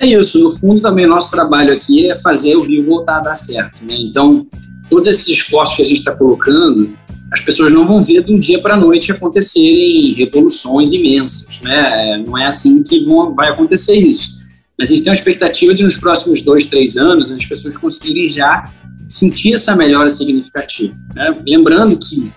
É 0.00 0.06
isso. 0.06 0.38
No 0.38 0.52
fundo, 0.52 0.80
também, 0.80 1.04
nosso 1.04 1.32
trabalho 1.32 1.74
aqui 1.74 2.08
é 2.08 2.16
fazer 2.16 2.54
o 2.54 2.62
Rio 2.62 2.86
voltar 2.86 3.16
a 3.16 3.22
dar 3.22 3.34
certo. 3.34 3.80
Né? 3.80 3.96
Então, 3.98 4.46
todos 4.88 5.08
esses 5.08 5.26
esforços 5.26 5.74
que 5.74 5.82
a 5.82 5.84
gente 5.84 5.98
está 5.98 6.14
colocando, 6.14 6.96
as 7.32 7.40
pessoas 7.40 7.72
não 7.72 7.86
vão 7.86 8.02
ver 8.02 8.22
de 8.22 8.32
um 8.32 8.38
dia 8.38 8.60
para 8.60 8.74
a 8.74 8.76
noite 8.76 9.12
acontecerem 9.12 10.14
revoluções 10.14 10.92
imensas, 10.92 11.60
né? 11.60 12.22
Não 12.26 12.38
é 12.38 12.46
assim 12.46 12.82
que 12.82 13.04
vão, 13.04 13.34
vai 13.34 13.50
acontecer 13.50 13.96
isso. 13.96 14.38
Mas 14.78 14.90
a 14.90 14.94
gente 14.94 15.04
tem 15.04 15.10
uma 15.10 15.16
expectativa 15.16 15.74
de 15.74 15.82
nos 15.82 15.96
próximos 15.96 16.40
dois, 16.40 16.66
três 16.66 16.96
anos 16.96 17.30
as 17.30 17.44
pessoas 17.44 17.76
conseguirem 17.76 18.28
já 18.28 18.64
sentir 19.08 19.54
essa 19.54 19.74
melhora 19.74 20.08
significativa. 20.08 20.94
Né? 21.14 21.36
Lembrando 21.46 21.98
que 21.98 22.32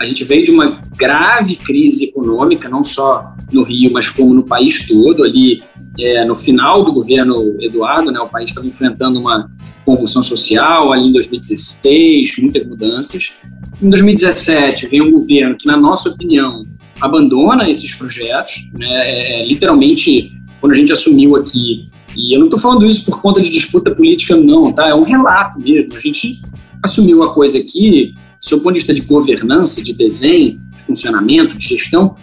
a 0.00 0.04
gente 0.04 0.24
veio 0.24 0.44
de 0.44 0.50
uma 0.50 0.82
grave 0.96 1.54
crise 1.54 2.04
econômica, 2.04 2.68
não 2.68 2.82
só 2.82 3.32
no 3.52 3.62
Rio, 3.62 3.92
mas 3.92 4.10
como 4.10 4.34
no 4.34 4.42
país 4.42 4.86
todo. 4.86 5.22
Ali, 5.22 5.62
é, 5.98 6.24
no 6.24 6.34
final 6.34 6.84
do 6.84 6.92
governo 6.92 7.56
Eduardo, 7.60 8.10
né, 8.10 8.18
o 8.18 8.28
país 8.28 8.50
estava 8.50 8.66
enfrentando 8.66 9.20
uma 9.20 9.48
convulsão 9.84 10.22
social, 10.22 10.92
ali 10.92 11.08
em 11.08 11.12
2016, 11.12 12.38
muitas 12.38 12.66
mudanças. 12.66 13.34
Em 13.84 13.90
2017, 13.90 14.88
vem 14.88 15.02
um 15.02 15.10
governo 15.10 15.54
que, 15.56 15.66
na 15.66 15.76
nossa 15.76 16.08
opinião, 16.08 16.64
abandona 17.02 17.68
esses 17.68 17.94
projetos. 17.94 18.66
Né? 18.78 18.86
É, 18.88 19.42
é 19.42 19.46
literalmente, 19.46 20.32
quando 20.58 20.72
a 20.72 20.74
gente 20.74 20.90
assumiu 20.90 21.36
aqui, 21.36 21.86
e 22.16 22.34
eu 22.34 22.38
não 22.38 22.46
estou 22.46 22.58
falando 22.58 22.86
isso 22.86 23.04
por 23.04 23.20
conta 23.20 23.42
de 23.42 23.50
disputa 23.50 23.94
política, 23.94 24.36
não, 24.36 24.72
tá? 24.72 24.88
É 24.88 24.94
um 24.94 25.02
relato 25.02 25.60
mesmo. 25.60 25.94
A 25.94 25.98
gente 25.98 26.40
assumiu 26.82 27.22
a 27.24 27.34
coisa 27.34 27.58
aqui, 27.58 28.14
do 28.48 28.60
ponto 28.60 28.72
de 28.72 28.78
vista 28.78 28.94
de 28.94 29.02
governança, 29.02 29.82
de 29.82 29.92
desenho, 29.92 30.58
de 30.78 30.82
funcionamento, 30.82 31.54
de 31.54 31.68
gestão, 31.68 32.16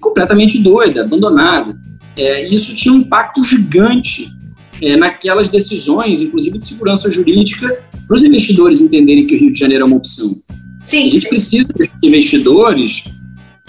completamente 0.00 0.62
doida, 0.62 1.02
abandonada. 1.02 1.78
É, 2.16 2.48
isso 2.48 2.74
tinha 2.74 2.94
um 2.94 2.98
impacto 2.98 3.44
gigante 3.44 4.32
é, 4.80 4.96
naquelas 4.96 5.50
decisões, 5.50 6.22
inclusive 6.22 6.56
de 6.56 6.64
segurança 6.64 7.10
jurídica, 7.10 7.84
para 8.08 8.16
os 8.16 8.24
investidores 8.24 8.80
entenderem 8.80 9.26
que 9.26 9.34
o 9.34 9.38
Rio 9.38 9.52
de 9.52 9.58
Janeiro 9.58 9.84
é 9.84 9.86
uma 9.86 9.96
opção. 9.96 10.34
Sim, 10.82 11.06
a 11.06 11.08
gente 11.08 11.22
sim. 11.22 11.28
precisa 11.28 11.68
desses 11.74 12.02
investidores 12.02 13.04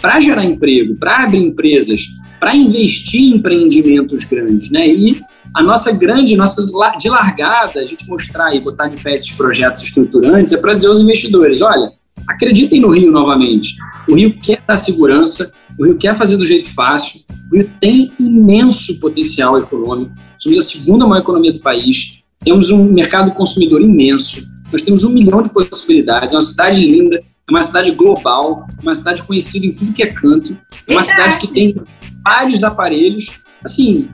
para 0.02 0.20
gerar 0.20 0.44
emprego, 0.44 0.96
para 0.96 1.24
abrir 1.24 1.40
empresas, 1.40 2.08
para 2.40 2.56
investir 2.56 3.22
em 3.22 3.36
empreendimentos 3.36 4.24
grandes, 4.26 4.70
né? 4.70 4.88
E 4.88 5.22
a 5.54 5.62
nossa 5.62 5.92
grande, 5.92 6.36
nossa 6.36 6.66
de 6.98 7.10
largada, 7.10 7.80
a 7.80 7.86
gente 7.86 8.08
mostrar 8.10 8.56
e 8.56 8.60
botar 8.60 8.88
de 8.88 9.02
pé 9.02 9.16
esses 9.16 9.32
projetos 9.32 9.84
estruturantes 9.84 10.52
é 10.52 10.58
para 10.58 10.74
dizer 10.74 10.88
aos 10.88 11.00
investidores, 11.00 11.62
olha, 11.62 11.92
acreditem 12.28 12.82
no 12.82 12.90
Rio 12.90 13.12
novamente. 13.12 13.76
O 14.10 14.16
Rio 14.16 14.38
quer 14.42 14.62
dar 14.68 14.78
segurança, 14.78 15.54
o 15.78 15.86
Rio 15.86 15.96
quer 15.96 16.16
fazer 16.16 16.38
do 16.38 16.46
jeito 16.46 16.74
fácil, 16.74 17.22
o 17.52 17.56
Rio 17.56 17.70
tem 17.80 18.12
imenso 18.20 19.00
potencial 19.00 19.58
econômico, 19.58 20.12
somos 20.38 20.58
a 20.58 20.62
segunda 20.64 21.08
maior 21.08 21.22
economia 21.22 21.54
do 21.54 21.60
país, 21.60 22.24
temos 22.44 22.72
um 22.72 22.92
mercado 22.92 23.32
consumidor 23.32 23.82
imenso, 23.82 24.44
nós 24.74 24.82
temos 24.82 25.04
um 25.04 25.12
milhão 25.12 25.44
de 25.44 25.54
possibilidades, 25.54 26.34
é 26.34 26.36
uma 26.36 26.42
cidade 26.42 26.84
linda, 26.86 27.18
é 27.18 27.52
uma 27.52 27.62
cidade 27.62 27.92
global, 27.92 28.66
uma 28.82 28.96
cidade 28.96 29.22
conhecida 29.22 29.68
em 29.68 29.72
tudo 29.72 29.94
que 29.94 30.02
é 30.02 30.08
canto, 30.08 30.58
é 30.88 30.94
uma 30.94 31.04
cidade 31.04 31.38
que 31.38 31.48
tem 31.48 31.76
vários 32.24 32.64
aparelhos. 32.64 33.40
Assim, 33.64 34.10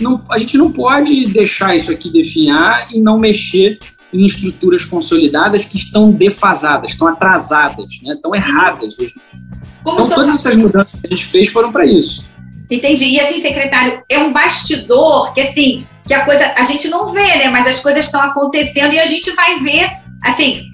não, 0.00 0.24
a 0.30 0.38
gente 0.38 0.56
não 0.56 0.70
pode 0.70 1.26
deixar 1.32 1.74
isso 1.74 1.90
aqui 1.90 2.10
definhar 2.10 2.86
e 2.94 3.00
não 3.00 3.18
mexer 3.18 3.76
em 4.12 4.24
estruturas 4.24 4.84
consolidadas 4.84 5.64
que 5.64 5.76
estão 5.76 6.12
defasadas, 6.12 6.92
estão 6.92 7.08
atrasadas, 7.08 8.00
né, 8.04 8.14
estão 8.14 8.32
erradas 8.32 8.96
hoje 8.96 9.14
Como 9.82 10.00
então, 10.00 10.14
todas 10.14 10.36
essas 10.36 10.56
mudanças 10.56 11.00
que 11.00 11.06
a 11.08 11.10
gente 11.10 11.24
fez 11.24 11.48
foram 11.48 11.72
para 11.72 11.84
isso. 11.84 12.24
Entendi. 12.70 13.06
E 13.06 13.20
assim, 13.20 13.40
secretário, 13.40 14.00
é 14.08 14.20
um 14.20 14.32
bastidor 14.32 15.34
que 15.34 15.40
assim, 15.40 15.84
que 16.06 16.14
a 16.14 16.24
coisa 16.24 16.54
a 16.56 16.62
gente 16.62 16.88
não 16.88 17.12
vê, 17.12 17.26
né? 17.38 17.48
Mas 17.50 17.66
as 17.66 17.80
coisas 17.80 18.06
estão 18.06 18.22
acontecendo 18.22 18.92
e 18.92 19.00
a 19.00 19.06
gente 19.06 19.30
vai 19.32 19.58
ver 19.58 20.03
Assim, 20.24 20.70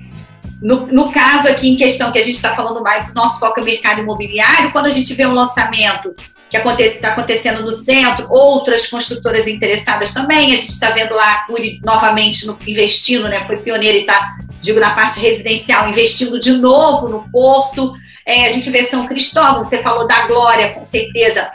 no, 0.62 0.86
no 0.86 1.10
caso 1.10 1.48
aqui 1.48 1.68
em 1.68 1.76
questão 1.76 2.12
que 2.12 2.18
a 2.18 2.22
gente 2.22 2.36
está 2.36 2.54
falando 2.54 2.82
mais, 2.82 3.12
nosso 3.14 3.40
foco 3.40 3.60
é 3.60 3.64
mercado 3.64 4.00
imobiliário, 4.00 4.72
quando 4.72 4.86
a 4.86 4.90
gente 4.90 5.12
vê 5.14 5.26
um 5.26 5.32
lançamento 5.32 6.14
que 6.50 6.56
está 6.56 7.12
acontecendo 7.12 7.62
no 7.62 7.72
centro, 7.72 8.26
outras 8.28 8.86
construtoras 8.86 9.46
interessadas 9.46 10.12
também, 10.12 10.52
a 10.52 10.56
gente 10.56 10.70
está 10.70 10.90
vendo 10.90 11.14
lá 11.14 11.30
a 11.30 11.46
Curi 11.46 11.80
novamente 11.84 12.44
no, 12.46 12.58
investindo, 12.66 13.28
né, 13.28 13.46
foi 13.46 13.58
pioneira 13.58 13.96
e 13.96 14.00
está, 14.00 14.36
digo, 14.60 14.80
na 14.80 14.94
parte 14.94 15.20
residencial, 15.20 15.88
investindo 15.88 16.40
de 16.40 16.52
novo 16.52 17.08
no 17.08 17.30
Porto, 17.30 17.92
é, 18.26 18.46
a 18.46 18.50
gente 18.50 18.68
vê 18.68 18.82
São 18.84 19.06
Cristóvão, 19.06 19.64
você 19.64 19.80
falou 19.80 20.08
da 20.08 20.26
Glória, 20.26 20.74
com 20.74 20.84
certeza, 20.84 21.50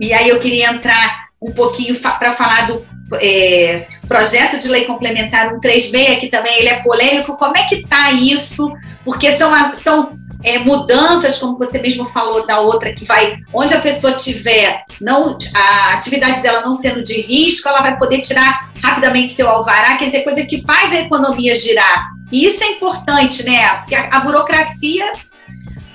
e 0.00 0.14
aí 0.14 0.30
eu 0.30 0.38
queria 0.38 0.70
entrar 0.70 1.28
um 1.40 1.52
pouquinho 1.52 1.94
para 1.96 2.32
falar 2.32 2.68
do 2.68 2.86
é, 3.20 3.86
projeto 4.08 4.58
de 4.58 4.68
lei 4.68 4.86
complementar 4.86 5.50
136, 5.50 6.18
que 6.18 6.28
também 6.28 6.58
ele 6.58 6.68
é 6.68 6.82
polêmico. 6.82 7.36
Como 7.36 7.56
é 7.56 7.64
que 7.64 7.76
está 7.76 8.10
isso? 8.10 8.72
Porque 9.04 9.32
são, 9.32 9.74
são 9.74 10.18
é, 10.42 10.58
mudanças, 10.58 11.38
como 11.38 11.58
você 11.58 11.80
mesmo 11.80 12.06
falou 12.06 12.46
da 12.46 12.60
outra, 12.60 12.92
que 12.92 13.04
vai, 13.04 13.38
onde 13.52 13.74
a 13.74 13.80
pessoa 13.80 14.14
tiver 14.14 14.82
não, 15.00 15.36
a 15.54 15.92
atividade 15.94 16.40
dela 16.40 16.62
não 16.62 16.74
sendo 16.74 17.02
de 17.02 17.20
risco, 17.22 17.68
ela 17.68 17.82
vai 17.82 17.98
poder 17.98 18.20
tirar 18.20 18.70
rapidamente 18.82 19.34
seu 19.34 19.48
alvará, 19.48 19.96
quer 19.96 20.06
dizer, 20.06 20.24
coisa 20.24 20.44
que 20.44 20.62
faz 20.62 20.92
a 20.92 21.00
economia 21.00 21.54
girar. 21.54 22.08
E 22.30 22.46
isso 22.46 22.62
é 22.62 22.72
importante, 22.72 23.44
né? 23.44 23.78
Porque 23.78 23.94
a, 23.94 24.08
a 24.08 24.20
burocracia 24.20 25.10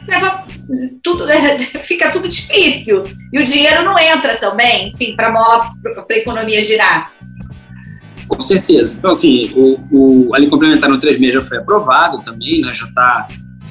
leva 0.07 0.43
tudo, 1.01 1.25
fica 1.85 2.11
tudo 2.11 2.27
difícil. 2.27 3.03
E 3.31 3.39
o 3.39 3.43
dinheiro 3.43 3.83
não 3.83 3.97
entra 3.97 4.35
também, 4.35 4.89
enfim, 4.89 5.15
para 5.15 5.29
a 5.29 6.13
economia 6.13 6.61
girar. 6.61 7.11
Com 8.27 8.41
certeza. 8.41 8.95
Então, 8.97 9.11
assim, 9.11 9.51
o, 9.55 9.79
o, 9.91 10.35
a 10.35 10.37
lei 10.37 10.49
complementar 10.49 10.89
no 10.89 10.99
36 10.99 11.33
já 11.33 11.41
foi 11.41 11.57
aprovado 11.57 12.21
também, 12.23 12.61
né? 12.61 12.73
Já 12.73 12.85
está 12.85 13.27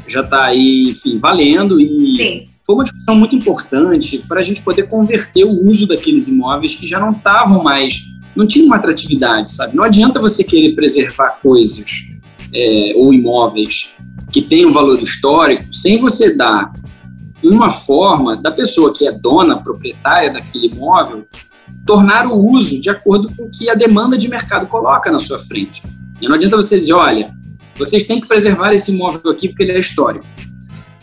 já 0.07 0.23
tá 0.23 0.45
aí, 0.45 0.85
enfim, 0.88 1.19
valendo 1.19 1.81
e 1.81 2.17
Sim. 2.17 2.49
foi 2.65 2.75
uma 2.75 2.85
discussão 2.85 3.17
muito 3.17 3.35
importante 3.35 4.19
para 4.19 4.41
a 4.41 4.43
gente 4.43 4.61
poder 4.61 4.85
converter 4.85 5.45
o 5.45 5.67
uso 5.67 5.87
daqueles 5.87 6.29
imóveis 6.29 6.75
que 6.75 6.87
já 6.87 7.01
não 7.01 7.12
estavam 7.12 7.62
mais, 7.62 8.05
não 8.37 8.47
tinham 8.47 8.67
uma 8.67 8.77
atratividade, 8.77 9.51
sabe? 9.51 9.75
Não 9.75 9.85
adianta 9.85 10.21
você 10.21 10.45
querer 10.45 10.75
preservar 10.75 11.38
coisas 11.43 12.07
é, 12.53 12.93
ou 12.97 13.15
imóveis 13.15 13.91
que 14.31 14.43
têm 14.43 14.67
um 14.67 14.73
valor 14.73 15.01
histórico 15.03 15.73
sem 15.73 15.99
você 15.99 16.35
dar 16.35 16.73
uma 17.43 17.71
forma 17.71 18.37
da 18.37 18.53
pessoa 18.53 18.93
que 18.93 19.07
é 19.07 19.12
dona, 19.12 19.62
proprietária 19.62 20.33
daquele 20.33 20.67
imóvel, 20.67 21.27
tornar 21.87 22.27
o 22.27 22.35
uso 22.35 22.81
de 22.81 22.90
acordo 22.90 23.31
com 23.35 23.44
o 23.44 23.51
que 23.51 23.68
a 23.68 23.75
demanda 23.75 24.16
de 24.16 24.29
mercado 24.29 24.66
coloca 24.66 25.11
na 25.11 25.18
sua 25.18 25.38
frente. 25.38 25.83
E 26.20 26.29
não 26.29 26.35
adianta 26.35 26.57
você 26.57 26.79
dizer, 26.79 26.92
olha, 26.92 27.33
vocês 27.77 28.05
têm 28.05 28.20
que 28.20 28.29
preservar 28.29 28.72
esse 28.72 28.92
imóvel 28.92 29.31
aqui 29.31 29.48
porque 29.48 29.64
ele 29.64 29.72
é 29.72 29.81
histórico. 29.81 30.25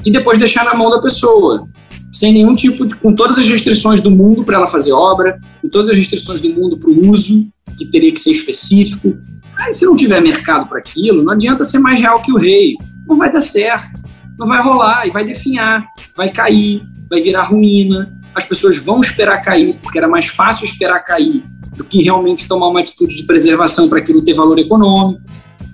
E 0.05 0.11
depois 0.11 0.37
deixar 0.37 0.63
na 0.63 0.73
mão 0.73 0.89
da 0.89 1.01
pessoa, 1.01 1.67
sem 2.11 2.31
nenhum 2.31 2.55
tipo 2.55 2.85
de. 2.85 2.95
com 2.95 3.13
todas 3.13 3.37
as 3.37 3.47
restrições 3.47 3.99
do 3.99 4.09
mundo 4.09 4.43
para 4.43 4.55
ela 4.57 4.67
fazer 4.67 4.93
obra, 4.93 5.39
com 5.61 5.67
todas 5.67 5.89
as 5.89 5.97
restrições 5.97 6.39
do 6.39 6.49
mundo 6.49 6.77
para 6.77 6.89
o 6.89 7.09
uso, 7.09 7.47
que 7.77 7.85
teria 7.85 8.13
que 8.13 8.19
ser 8.19 8.31
específico. 8.31 9.17
Aí, 9.59 9.73
se 9.73 9.85
não 9.85 9.95
tiver 9.95 10.21
mercado 10.21 10.67
para 10.67 10.79
aquilo, 10.79 11.21
não 11.21 11.33
adianta 11.33 11.65
ser 11.65 11.79
mais 11.79 11.99
real 11.99 12.21
que 12.21 12.31
o 12.31 12.37
rei. 12.37 12.75
Não 13.05 13.17
vai 13.17 13.31
dar 13.31 13.41
certo. 13.41 14.01
Não 14.37 14.47
vai 14.47 14.63
rolar 14.63 15.05
e 15.05 15.11
vai 15.11 15.25
definhar, 15.25 15.85
vai 16.15 16.31
cair, 16.31 16.81
vai 17.09 17.19
virar 17.19 17.43
ruína, 17.43 18.17
as 18.39 18.47
pessoas 18.47 18.77
vão 18.77 19.01
esperar 19.01 19.41
cair, 19.41 19.77
porque 19.81 19.97
era 19.97 20.07
mais 20.07 20.27
fácil 20.27 20.65
esperar 20.65 20.99
cair 20.99 21.43
do 21.77 21.83
que 21.83 22.01
realmente 22.01 22.47
tomar 22.47 22.67
uma 22.67 22.79
atitude 22.79 23.15
de 23.15 23.23
preservação 23.23 23.87
para 23.87 23.99
aquilo 23.99 24.23
ter 24.23 24.33
valor 24.33 24.57
econômico. 24.57 25.21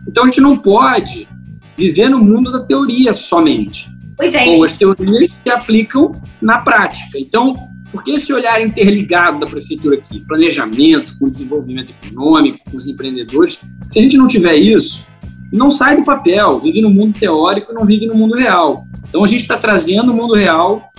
Então 0.08 0.23
a 0.23 0.25
gente 0.28 0.41
não 0.41 0.58
pode 0.58 1.28
viver 1.78 2.10
no 2.10 2.19
mundo 2.19 2.51
da 2.51 2.60
teoria 2.60 3.13
somente. 3.13 3.88
Pois 4.17 4.34
é. 4.34 4.45
Ou 4.49 4.63
as 4.63 4.78
teorias 4.78 5.32
se 5.43 5.49
aplicam 5.49 6.12
na 6.41 6.60
prática. 6.60 7.17
Então, 7.19 7.54
por 7.91 8.04
que 8.04 8.12
esse 8.12 8.32
olhar 8.32 8.62
interligado 8.62 9.39
da 9.39 9.45
prefeitura 9.45 9.97
aqui? 9.97 10.19
Planejamento, 10.19 11.17
com 11.17 11.25
desenvolvimento 11.25 11.91
econômico, 12.01 12.60
com 12.69 12.78
os 12.78 12.88
empreendedores. 12.88 13.62
Se 13.91 13.99
a 13.99 14.01
gente 14.01 14.17
não 14.17 14.28
tiver 14.28 14.56
isso, 14.56 15.06
não 15.51 15.69
sai 15.69 15.97
do 15.97 16.04
papel, 16.04 16.60
vive 16.60 16.82
no 16.82 16.89
mundo 16.89 17.17
teórico 17.17 17.71
e 17.71 17.75
não 17.75 17.86
vive 17.86 18.06
no 18.06 18.15
mundo 18.15 18.36
real. 18.36 18.86
Então 19.08 19.23
a 19.23 19.28
gente 19.28 19.41
está 19.41 19.58
trazendo 19.58 20.12
o 20.12 20.15
mundo 20.15 20.34
real 20.34 20.89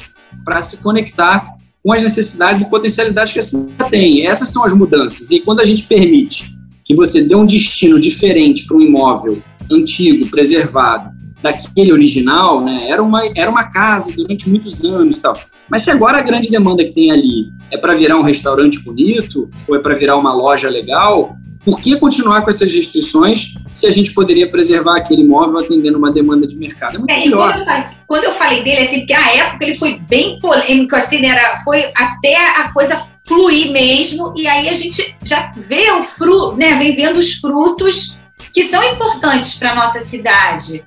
para 0.45 0.63
se 0.63 0.77
conectar 0.79 1.56
com 1.87 1.93
as 1.93 2.03
necessidades 2.03 2.63
e 2.63 2.69
potencialidades 2.69 3.33
que 3.33 3.39
a 3.39 3.43
cidade 3.43 3.91
tem. 3.91 4.27
Essas 4.27 4.49
são 4.49 4.65
as 4.65 4.73
mudanças. 4.73 5.31
E 5.31 5.39
quando 5.39 5.61
a 5.61 5.65
gente 5.65 5.85
permite 5.85 6.51
que 6.85 6.97
você 6.97 7.23
dê 7.23 7.37
um 7.37 7.47
destino 7.47 8.01
diferente 8.01 8.67
para 8.67 8.77
um 8.77 8.81
imóvel 8.81 9.41
antigo, 9.71 10.27
preservado, 10.27 11.15
daquele 11.41 11.93
original, 11.93 12.65
né? 12.65 12.77
Era 12.89 13.01
uma, 13.01 13.23
era 13.37 13.49
uma 13.49 13.71
casa 13.71 14.13
durante 14.17 14.49
muitos 14.51 14.83
anos 14.83 15.21
tal. 15.21 15.35
Mas 15.71 15.83
se 15.83 15.91
agora 15.93 16.19
a 16.19 16.23
grande 16.23 16.51
demanda 16.51 16.85
que 16.85 16.91
tem 16.91 17.13
ali 17.13 17.53
é 17.71 17.79
para 17.79 17.95
virar 17.95 18.19
um 18.19 18.23
restaurante 18.23 18.81
bonito 18.81 19.49
ou 19.69 19.77
é 19.77 19.79
para 19.79 19.95
virar 19.95 20.17
uma 20.17 20.35
loja 20.35 20.69
legal, 20.69 21.37
por 21.67 21.81
que 21.81 21.97
continuar 21.97 22.43
com 22.43 22.51
essas 22.51 22.73
restrições 22.73 23.55
se 23.73 23.89
a 23.89 23.91
gente 23.91 24.13
poderia 24.13 24.49
preservar 24.49 24.99
aquele 24.99 25.23
imóvel 25.23 25.59
atendendo 25.59 25.99
uma 25.99 26.13
demanda 26.13 26.47
de 26.47 26.55
mercado? 26.55 26.95
É 26.95 26.99
muito 26.99 27.11
é, 27.11 27.19
melhor. 27.19 27.49
Quando 27.49 27.59
eu, 27.59 27.65
falei, 27.65 27.87
quando 28.07 28.25
eu, 28.25 28.33
falei, 28.33 28.63
dele, 28.63 28.83
assim, 28.83 28.99
porque 29.01 29.13
a 29.13 29.35
época 29.35 29.65
ele 29.65 29.77
foi 29.77 29.99
bem 29.99 30.39
polêmico, 30.39 30.95
assim, 30.95 31.21
né, 31.21 31.29
era, 31.31 31.61
foi 31.65 31.91
até 31.93 32.37
a 32.61 32.73
coisa 32.73 33.03
fluir 33.25 33.73
mesmo, 33.73 34.33
e 34.37 34.47
aí 34.47 34.69
a 34.69 34.77
gente 34.77 35.17
já 35.25 35.53
vê 35.57 35.91
o 35.91 36.05
fruto, 36.05 36.57
né, 36.57 36.77
vem 36.77 36.95
vendo 36.95 37.17
os 37.17 37.33
frutos 37.33 38.21
que 38.55 38.63
são 38.69 38.81
importantes 38.85 39.55
para 39.55 39.75
nossa 39.75 40.05
cidade. 40.05 40.85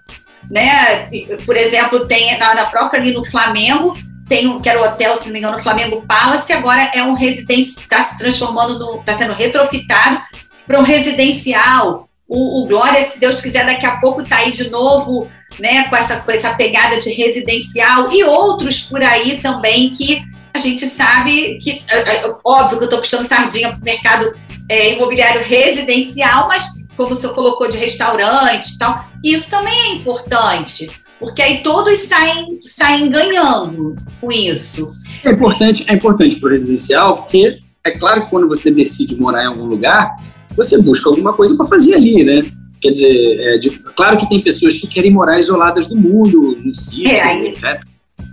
Né? 0.49 1.09
Por 1.45 1.57
exemplo, 1.57 2.07
tem 2.07 2.39
na, 2.39 2.55
na 2.55 2.65
própria 2.67 3.01
ali 3.01 3.13
no 3.13 3.25
Flamengo, 3.25 3.91
tem 4.29 4.47
um, 4.47 4.61
que 4.61 4.69
era 4.69 4.79
o 4.79 4.85
hotel, 4.85 5.13
se 5.17 5.25
não 5.25 5.33
me 5.33 5.39
engano, 5.39 5.59
Flamengo 5.59 6.05
Palace, 6.07 6.53
agora 6.53 6.89
é 6.95 7.03
um 7.03 7.13
residência, 7.13 7.81
está 7.81 8.01
se 8.01 8.17
transformando, 8.17 8.99
está 8.99 9.17
sendo 9.17 9.33
retrofitado 9.33 10.21
para 10.69 10.79
um 10.79 10.83
residencial. 10.83 12.07
O, 12.27 12.61
o, 12.61 12.67
Glória, 12.67 13.03
se 13.03 13.19
Deus 13.19 13.41
quiser, 13.41 13.65
daqui 13.65 13.87
a 13.87 13.97
pouco 13.97 14.21
está 14.21 14.37
aí 14.37 14.51
de 14.51 14.69
novo, 14.69 15.27
né, 15.59 15.89
com 15.89 15.95
essa, 15.95 16.17
com 16.17 16.31
essa 16.31 16.53
pegada 16.53 16.99
de 16.99 17.11
residencial 17.11 18.05
e 18.13 18.23
outros 18.23 18.81
por 18.81 19.01
aí 19.01 19.41
também 19.41 19.89
que 19.89 20.21
a 20.53 20.59
gente 20.59 20.85
sabe 20.85 21.57
que, 21.57 21.83
é, 21.89 22.17
é, 22.17 22.35
óbvio 22.45 22.77
que 22.77 22.83
eu 22.83 22.87
estou 22.87 22.99
puxando 22.99 23.27
sardinha 23.27 23.71
para 23.71 23.79
o 23.79 23.83
mercado 23.83 24.31
é, 24.69 24.93
imobiliário 24.93 25.41
residencial, 25.41 26.47
mas 26.47 26.67
como 26.95 27.13
o 27.13 27.15
senhor 27.15 27.33
colocou 27.33 27.67
de 27.67 27.77
restaurante 27.77 28.75
e 28.75 28.77
tal, 28.77 29.09
isso 29.23 29.49
também 29.49 29.73
é 29.73 29.95
importante, 29.95 30.87
porque 31.19 31.41
aí 31.41 31.63
todos 31.63 31.97
saem, 32.01 32.59
saem 32.63 33.09
ganhando 33.09 33.95
com 34.21 34.31
isso. 34.31 34.93
É 35.25 35.31
importante, 35.31 35.83
é 35.87 35.93
importante 35.93 36.35
para 36.35 36.47
o 36.47 36.51
residencial, 36.51 37.17
porque 37.17 37.57
é 37.83 37.91
claro 37.91 38.25
que 38.25 38.29
quando 38.29 38.47
você 38.47 38.69
decide 38.69 39.15
morar 39.15 39.43
em 39.43 39.47
algum 39.47 39.65
lugar, 39.65 40.15
você 40.59 40.81
busca 40.81 41.09
alguma 41.09 41.33
coisa 41.33 41.55
para 41.55 41.65
fazer 41.65 41.95
ali, 41.95 42.23
né? 42.23 42.41
Quer 42.81 42.91
dizer, 42.91 43.39
é, 43.39 43.57
de, 43.57 43.69
claro 43.95 44.17
que 44.17 44.29
tem 44.29 44.41
pessoas 44.41 44.73
que 44.73 44.87
querem 44.87 45.11
morar 45.11 45.39
isoladas 45.39 45.87
do 45.87 45.95
mundo, 45.95 46.57
no 46.63 46.73
sítio, 46.73 47.07
é, 47.07 47.47
etc. 47.47 47.81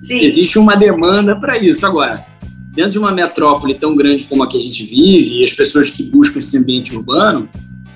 Sim. 0.04 0.18
Existe 0.20 0.58
uma 0.58 0.76
demanda 0.76 1.38
para 1.38 1.58
isso. 1.58 1.84
Agora, 1.86 2.24
dentro 2.74 2.92
de 2.92 2.98
uma 2.98 3.10
metrópole 3.10 3.74
tão 3.74 3.96
grande 3.96 4.24
como 4.24 4.42
a 4.42 4.48
que 4.48 4.56
a 4.56 4.60
gente 4.60 4.84
vive, 4.84 5.40
e 5.40 5.44
as 5.44 5.52
pessoas 5.52 5.90
que 5.90 6.02
buscam 6.02 6.38
esse 6.38 6.56
ambiente 6.58 6.94
urbano, 6.96 7.48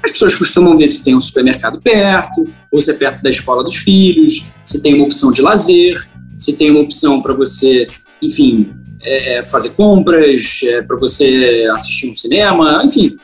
as 0.02 0.12
pessoas 0.12 0.34
costumam 0.34 0.76
ver 0.76 0.88
se 0.88 1.04
tem 1.04 1.14
um 1.14 1.20
supermercado 1.20 1.80
perto, 1.80 2.48
ou 2.72 2.80
se 2.80 2.90
é 2.90 2.94
perto 2.94 3.22
da 3.22 3.30
escola 3.30 3.62
dos 3.62 3.76
filhos, 3.76 4.46
se 4.64 4.80
tem 4.82 4.94
uma 4.94 5.04
opção 5.04 5.30
de 5.30 5.42
lazer, 5.42 6.08
se 6.38 6.54
tem 6.54 6.70
uma 6.70 6.80
opção 6.80 7.20
para 7.20 7.34
você, 7.34 7.86
enfim, 8.22 8.72
é, 9.02 9.38
é 9.38 9.42
fazer 9.42 9.70
compras, 9.70 10.60
é, 10.64 10.82
para 10.82 10.96
você 10.96 11.68
assistir 11.72 12.08
um 12.08 12.14
cinema, 12.14 12.82
enfim, 12.84 13.16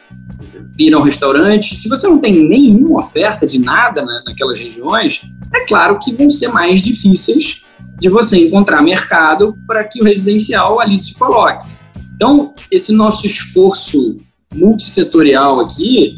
ir 0.78 0.94
a 0.94 0.98
um 0.98 1.02
restaurante, 1.02 1.74
se 1.74 1.88
você 1.88 2.06
não 2.06 2.18
tem 2.18 2.46
nenhuma 2.46 3.00
oferta 3.00 3.46
de 3.46 3.58
nada 3.58 4.04
né, 4.04 4.22
naquelas 4.26 4.58
regiões, 4.60 5.22
é 5.54 5.60
claro 5.66 5.98
que 5.98 6.12
vão 6.14 6.28
ser 6.28 6.48
mais 6.48 6.82
difíceis 6.82 7.64
de 7.98 8.08
você 8.08 8.38
encontrar 8.38 8.82
mercado 8.82 9.56
para 9.66 9.84
que 9.84 10.00
o 10.00 10.04
residencial 10.04 10.80
ali 10.80 10.98
se 10.98 11.14
coloque. 11.14 11.68
Então, 12.14 12.54
esse 12.70 12.92
nosso 12.92 13.26
esforço 13.26 14.20
multissetorial 14.54 15.60
aqui 15.60 16.14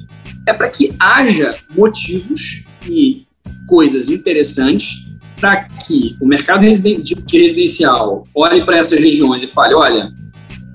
é 0.46 0.52
para 0.52 0.68
que 0.68 0.92
haja 0.98 1.54
motivos 1.76 2.64
e 2.88 3.26
coisas 3.66 4.08
interessantes 4.08 5.06
para 5.40 5.64
que 5.86 6.16
o 6.20 6.26
mercado 6.26 6.60
de 6.60 7.38
residencial 7.38 8.26
olhe 8.34 8.64
para 8.64 8.78
essas 8.78 8.98
regiões 8.98 9.42
e 9.42 9.46
fale, 9.46 9.74
olha, 9.74 10.12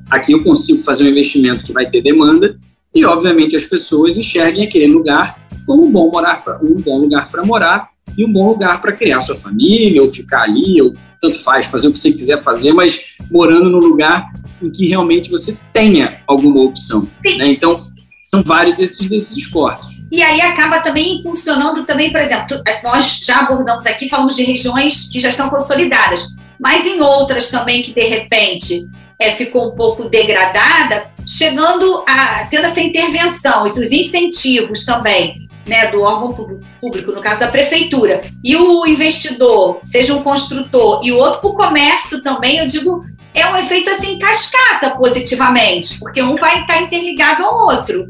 aqui 0.10 0.32
eu 0.32 0.44
consigo 0.44 0.82
fazer 0.84 1.04
um 1.04 1.10
investimento 1.10 1.66
que 1.66 1.74
vai 1.74 1.90
ter 1.90 2.02
demanda 2.02 2.58
e, 2.94 3.06
obviamente, 3.06 3.56
as 3.56 3.64
pessoas 3.64 4.18
enxerguem 4.18 4.66
aquele 4.66 4.88
lugar 4.88 5.44
como 5.66 5.86
um 5.86 5.92
bom, 5.92 6.12
morar 6.12 6.44
pra, 6.44 6.60
um 6.62 6.76
bom 6.76 7.00
lugar 7.00 7.30
para 7.32 7.46
morar 7.46 7.90
e 8.18 8.24
um 8.26 8.32
bom 8.32 8.50
lugar 8.50 8.82
para 8.82 8.92
criar 8.92 9.22
sua 9.22 9.36
família, 9.36 10.02
ou 10.02 10.10
ficar 10.10 10.44
ali, 10.44 10.82
ou 10.82 10.94
tanto 11.20 11.40
faz, 11.40 11.68
fazer 11.68 11.88
o 11.88 11.94
que 11.94 12.00
você 12.00 12.12
quiser 12.12 12.44
fazer, 12.44 12.74
mas 12.74 13.16
morando 13.32 13.70
no 13.70 13.80
lugar 13.80 14.32
em 14.62 14.70
que 14.70 14.88
realmente 14.88 15.30
você 15.30 15.58
tenha 15.72 16.22
alguma 16.28 16.62
opção. 16.62 17.08
Né? 17.24 17.48
Então, 17.48 17.88
são 18.24 18.44
vários 18.44 18.78
desses, 18.78 19.08
desses 19.08 19.38
esforços. 19.38 20.02
E 20.12 20.22
aí 20.22 20.42
acaba 20.42 20.80
também 20.80 21.20
impulsionando 21.20 21.86
também, 21.86 22.12
por 22.12 22.20
exemplo, 22.20 22.62
nós 22.84 23.22
já 23.24 23.42
abordamos 23.42 23.86
aqui, 23.86 24.10
falamos 24.10 24.36
de 24.36 24.44
regiões 24.44 25.08
que 25.08 25.20
já 25.20 25.30
estão 25.30 25.50
consolidadas, 25.50 26.28
mas 26.60 26.86
em 26.86 27.02
outras 27.02 27.50
também 27.50 27.82
que 27.82 27.94
de 27.94 28.06
repente 28.06 28.88
é, 29.20 29.32
ficou 29.32 29.72
um 29.72 29.76
pouco 29.76 30.10
degradada, 30.10 31.12
chegando 31.26 32.04
a 32.08 32.48
tendo 32.50 32.66
essa 32.66 32.82
intervenção, 32.82 33.66
esses 33.66 33.92
incentivos 33.92 34.86
também, 34.86 35.48
né, 35.68 35.92
do 35.92 36.02
órgão 36.02 36.34
público, 36.80 37.12
no 37.12 37.22
caso 37.22 37.40
da 37.40 37.48
prefeitura, 37.48 38.22
e 38.44 38.56
o 38.56 38.86
investidor, 38.86 39.80
seja 39.84 40.14
um 40.14 40.24
construtor, 40.24 41.02
e 41.04 41.12
o 41.12 41.18
outro 41.18 41.50
o 41.50 41.54
comércio 41.54 42.22
também, 42.22 42.58
eu 42.58 42.68
digo, 42.68 43.06
é 43.34 43.48
um 43.48 43.56
efeito 43.56 43.90
assim 43.90 44.20
cascata 44.20 44.92
positivamente, 44.92 45.98
porque 46.00 46.22
um 46.22 46.36
vai 46.36 46.62
estar 46.62 46.82
interligado 46.82 47.44
ao 47.44 47.68
outro. 47.68 48.08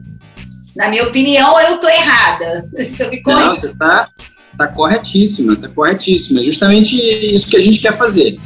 Na 0.76 0.90
minha 0.90 1.04
opinião, 1.04 1.60
eu 1.62 1.76
estou 1.76 1.90
errada. 1.90 2.68
Eu 2.74 3.10
me 3.12 3.22
Não, 3.24 3.56
você 3.56 3.68
está 3.68 4.10
tá 4.58 4.68
corretíssima, 4.68 5.54
está 5.54 5.68
corretíssima. 5.68 6.42
É 6.42 6.44
justamente 6.44 6.96
isso 6.98 7.48
que 7.48 7.56
a 7.56 7.60
gente 7.60 7.80
quer 7.80 7.94
fazer. 7.94 8.40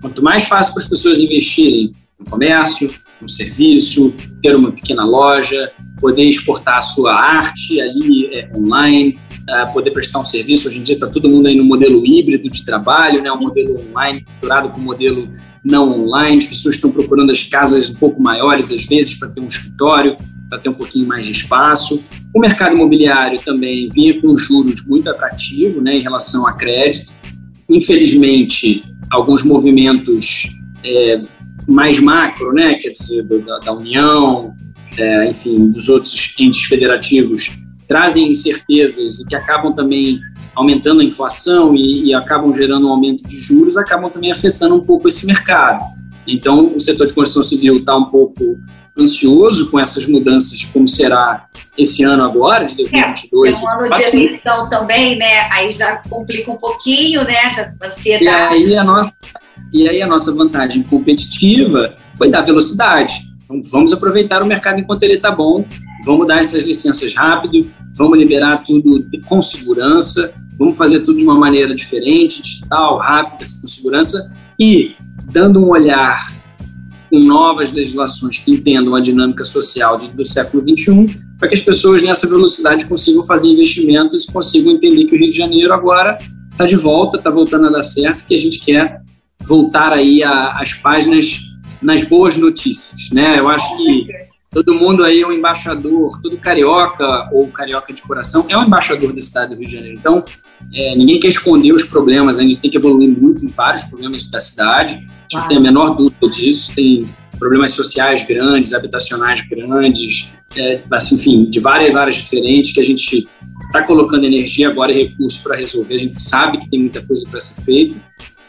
Quanto 0.00 0.22
mais 0.22 0.44
fácil 0.44 0.72
para 0.72 0.84
as 0.84 0.88
pessoas 0.88 1.18
investirem 1.18 1.92
no 2.18 2.26
comércio, 2.26 2.88
no 3.20 3.28
serviço, 3.28 4.12
ter 4.42 4.54
uma 4.54 4.72
pequena 4.72 5.04
loja, 5.04 5.72
poder 6.00 6.24
exportar 6.24 6.78
a 6.78 6.82
sua 6.82 7.14
arte 7.14 7.80
ali 7.80 8.26
é, 8.34 8.50
online, 8.56 9.18
uh, 9.48 9.72
poder 9.72 9.90
prestar 9.90 10.20
um 10.20 10.24
serviço. 10.24 10.68
Hoje 10.68 10.80
em 10.80 10.82
dia 10.82 10.94
está 10.94 11.06
todo 11.06 11.28
mundo 11.28 11.46
aí 11.46 11.56
no 11.56 11.64
modelo 11.64 12.04
híbrido 12.04 12.48
de 12.50 12.64
trabalho, 12.64 13.22
né, 13.22 13.30
um 13.32 13.40
modelo 13.40 13.76
online 13.88 14.24
misturado 14.26 14.68
com 14.70 14.78
o 14.78 14.82
modelo 14.82 15.28
não 15.64 15.90
online. 15.90 16.38
As 16.38 16.44
pessoas 16.44 16.74
estão 16.74 16.90
procurando 16.90 17.32
as 17.32 17.42
casas 17.42 17.88
um 17.90 17.94
pouco 17.94 18.22
maiores, 18.22 18.70
às 18.70 18.84
vezes, 18.84 19.14
para 19.14 19.28
ter 19.28 19.40
um 19.40 19.46
escritório, 19.46 20.16
para 20.48 20.58
ter 20.58 20.68
um 20.68 20.74
pouquinho 20.74 21.06
mais 21.06 21.26
de 21.26 21.32
espaço. 21.32 22.04
O 22.34 22.40
mercado 22.40 22.74
imobiliário 22.74 23.40
também 23.42 23.88
vinha 23.88 24.20
com 24.20 24.36
juros 24.36 24.86
muito 24.86 25.08
atrativos 25.08 25.82
né, 25.82 25.96
em 25.96 26.00
relação 26.00 26.46
a 26.46 26.52
crédito. 26.52 27.12
Infelizmente, 27.68 28.84
alguns 29.10 29.42
movimentos 29.42 30.46
é, 30.84 31.22
mais 31.66 32.00
macro, 32.00 32.52
né, 32.52 32.74
quer 32.74 32.90
dizer, 32.90 33.22
da, 33.22 33.58
da 33.58 33.72
União, 33.72 34.54
é, 34.98 35.30
enfim, 35.30 35.70
dos 35.70 35.88
outros 35.88 36.34
entes 36.38 36.64
federativos, 36.64 37.50
trazem 37.88 38.30
incertezas 38.30 39.20
e 39.20 39.26
que 39.26 39.34
acabam 39.34 39.74
também 39.74 40.20
aumentando 40.54 41.00
a 41.00 41.04
inflação 41.04 41.74
e, 41.74 42.06
e, 42.06 42.14
acabam 42.14 42.52
gerando 42.52 42.86
um 42.86 42.90
aumento 42.90 43.24
de 43.24 43.40
juros, 43.40 43.76
acabam 43.76 44.10
também 44.10 44.30
afetando 44.30 44.74
um 44.74 44.80
pouco 44.80 45.08
esse 45.08 45.26
mercado. 45.26 45.84
Então, 46.26 46.72
o 46.74 46.80
setor 46.80 47.06
de 47.06 47.12
construção 47.12 47.42
civil 47.42 47.78
está 47.78 47.96
um 47.96 48.04
pouco 48.04 48.58
ansioso 48.98 49.70
com 49.70 49.78
essas 49.80 50.06
mudanças 50.06 50.58
de 50.58 50.66
como 50.68 50.86
será 50.86 51.46
esse 51.76 52.04
ano 52.04 52.22
agora, 52.22 52.64
de 52.64 52.76
2022. 52.76 53.56
É, 53.56 53.60
é 53.60 53.64
um 53.64 53.68
ano 53.68 53.90
de 53.90 54.02
eleição 54.02 54.68
também, 54.68 55.18
né? 55.18 55.48
Aí 55.50 55.70
já 55.70 55.96
complica 56.08 56.50
um 56.50 56.56
pouquinho, 56.56 57.24
né? 57.24 57.52
Já 57.52 57.74
ansiedade. 57.82 58.54
E 58.54 58.66
aí 58.66 58.76
a 58.76 58.84
nossa, 58.84 59.12
e 59.74 59.88
aí 59.88 60.00
a 60.00 60.06
nossa 60.06 60.32
vantagem 60.32 60.84
competitiva 60.84 61.96
foi 62.16 62.30
dar 62.30 62.42
velocidade. 62.42 63.28
Então, 63.44 63.60
vamos 63.72 63.92
aproveitar 63.92 64.40
o 64.40 64.46
mercado 64.46 64.78
enquanto 64.78 65.02
ele 65.02 65.14
está 65.14 65.32
bom, 65.32 65.66
vamos 66.04 66.28
dar 66.28 66.38
essas 66.38 66.64
licenças 66.64 67.12
rápido, 67.12 67.68
vamos 67.96 68.16
liberar 68.16 68.62
tudo 68.64 69.04
com 69.26 69.42
segurança, 69.42 70.32
vamos 70.56 70.76
fazer 70.76 71.00
tudo 71.00 71.18
de 71.18 71.24
uma 71.24 71.36
maneira 71.36 71.74
diferente, 71.74 72.40
digital, 72.40 72.98
rápida, 72.98 73.44
com 73.60 73.66
segurança. 73.66 74.32
E 74.60 74.94
dando 75.32 75.60
um 75.60 75.70
olhar 75.70 76.24
com 77.10 77.18
novas 77.18 77.72
legislações 77.72 78.38
que 78.38 78.52
entendam 78.52 78.94
a 78.94 79.00
dinâmica 79.00 79.42
social 79.42 79.98
do 79.98 80.24
século 80.24 80.62
XXI, 80.62 81.18
para 81.36 81.48
que 81.48 81.54
as 81.54 81.60
pessoas 81.60 82.00
nessa 82.00 82.28
velocidade 82.28 82.86
consigam 82.86 83.24
fazer 83.24 83.48
investimentos 83.48 84.26
consigam 84.26 84.72
entender 84.72 85.04
que 85.06 85.16
o 85.16 85.18
Rio 85.18 85.28
de 85.28 85.36
Janeiro 85.36 85.74
agora 85.74 86.16
está 86.52 86.64
de 86.64 86.76
volta, 86.76 87.18
está 87.18 87.28
voltando 87.28 87.66
a 87.66 87.70
dar 87.70 87.82
certo, 87.82 88.24
que 88.24 88.34
a 88.34 88.38
gente 88.38 88.64
quer 88.64 89.03
voltar 89.44 89.92
aí 89.92 90.22
às 90.22 90.72
páginas 90.74 91.40
nas 91.80 92.02
boas 92.02 92.36
notícias, 92.36 93.10
né? 93.10 93.38
Eu 93.38 93.48
acho 93.48 93.76
que 93.76 94.06
todo 94.50 94.74
mundo 94.74 95.04
aí 95.04 95.20
é 95.20 95.26
um 95.26 95.32
embaixador, 95.32 96.20
todo 96.22 96.38
carioca 96.38 97.28
ou 97.32 97.48
carioca 97.48 97.92
de 97.92 98.00
coração 98.02 98.46
é 98.48 98.56
um 98.56 98.64
embaixador 98.64 99.12
da 99.12 99.20
cidade 99.20 99.54
do 99.54 99.58
Rio 99.58 99.68
de 99.68 99.74
Janeiro. 99.74 99.98
Então, 99.98 100.24
é, 100.72 100.96
ninguém 100.96 101.20
quer 101.20 101.28
esconder 101.28 101.72
os 101.72 101.82
problemas, 101.82 102.38
a 102.38 102.42
gente 102.42 102.58
tem 102.58 102.70
que 102.70 102.78
evoluir 102.78 103.08
muito 103.08 103.44
em 103.44 103.48
vários 103.48 103.84
problemas 103.84 104.26
da 104.28 104.38
cidade, 104.38 105.06
a 105.32 105.38
gente 105.38 105.48
tem 105.48 105.56
a 105.56 105.60
menor 105.60 105.90
dúvida 105.90 106.28
disso, 106.30 106.74
tem 106.74 107.08
problemas 107.38 107.72
sociais 107.72 108.24
grandes, 108.24 108.72
habitacionais 108.72 109.42
grandes, 109.42 110.32
é, 110.56 110.82
assim, 110.90 111.16
enfim, 111.16 111.50
de 111.50 111.60
várias 111.60 111.96
áreas 111.96 112.16
diferentes 112.16 112.72
que 112.72 112.80
a 112.80 112.84
gente 112.84 113.28
está 113.66 113.82
colocando 113.82 114.24
energia 114.24 114.68
agora 114.68 114.92
e 114.92 115.02
recursos 115.02 115.40
para 115.40 115.56
resolver. 115.56 115.94
A 115.94 115.98
gente 115.98 116.16
sabe 116.16 116.58
que 116.58 116.70
tem 116.70 116.80
muita 116.80 117.02
coisa 117.02 117.26
para 117.28 117.40
ser 117.40 117.60
feita, 117.60 117.96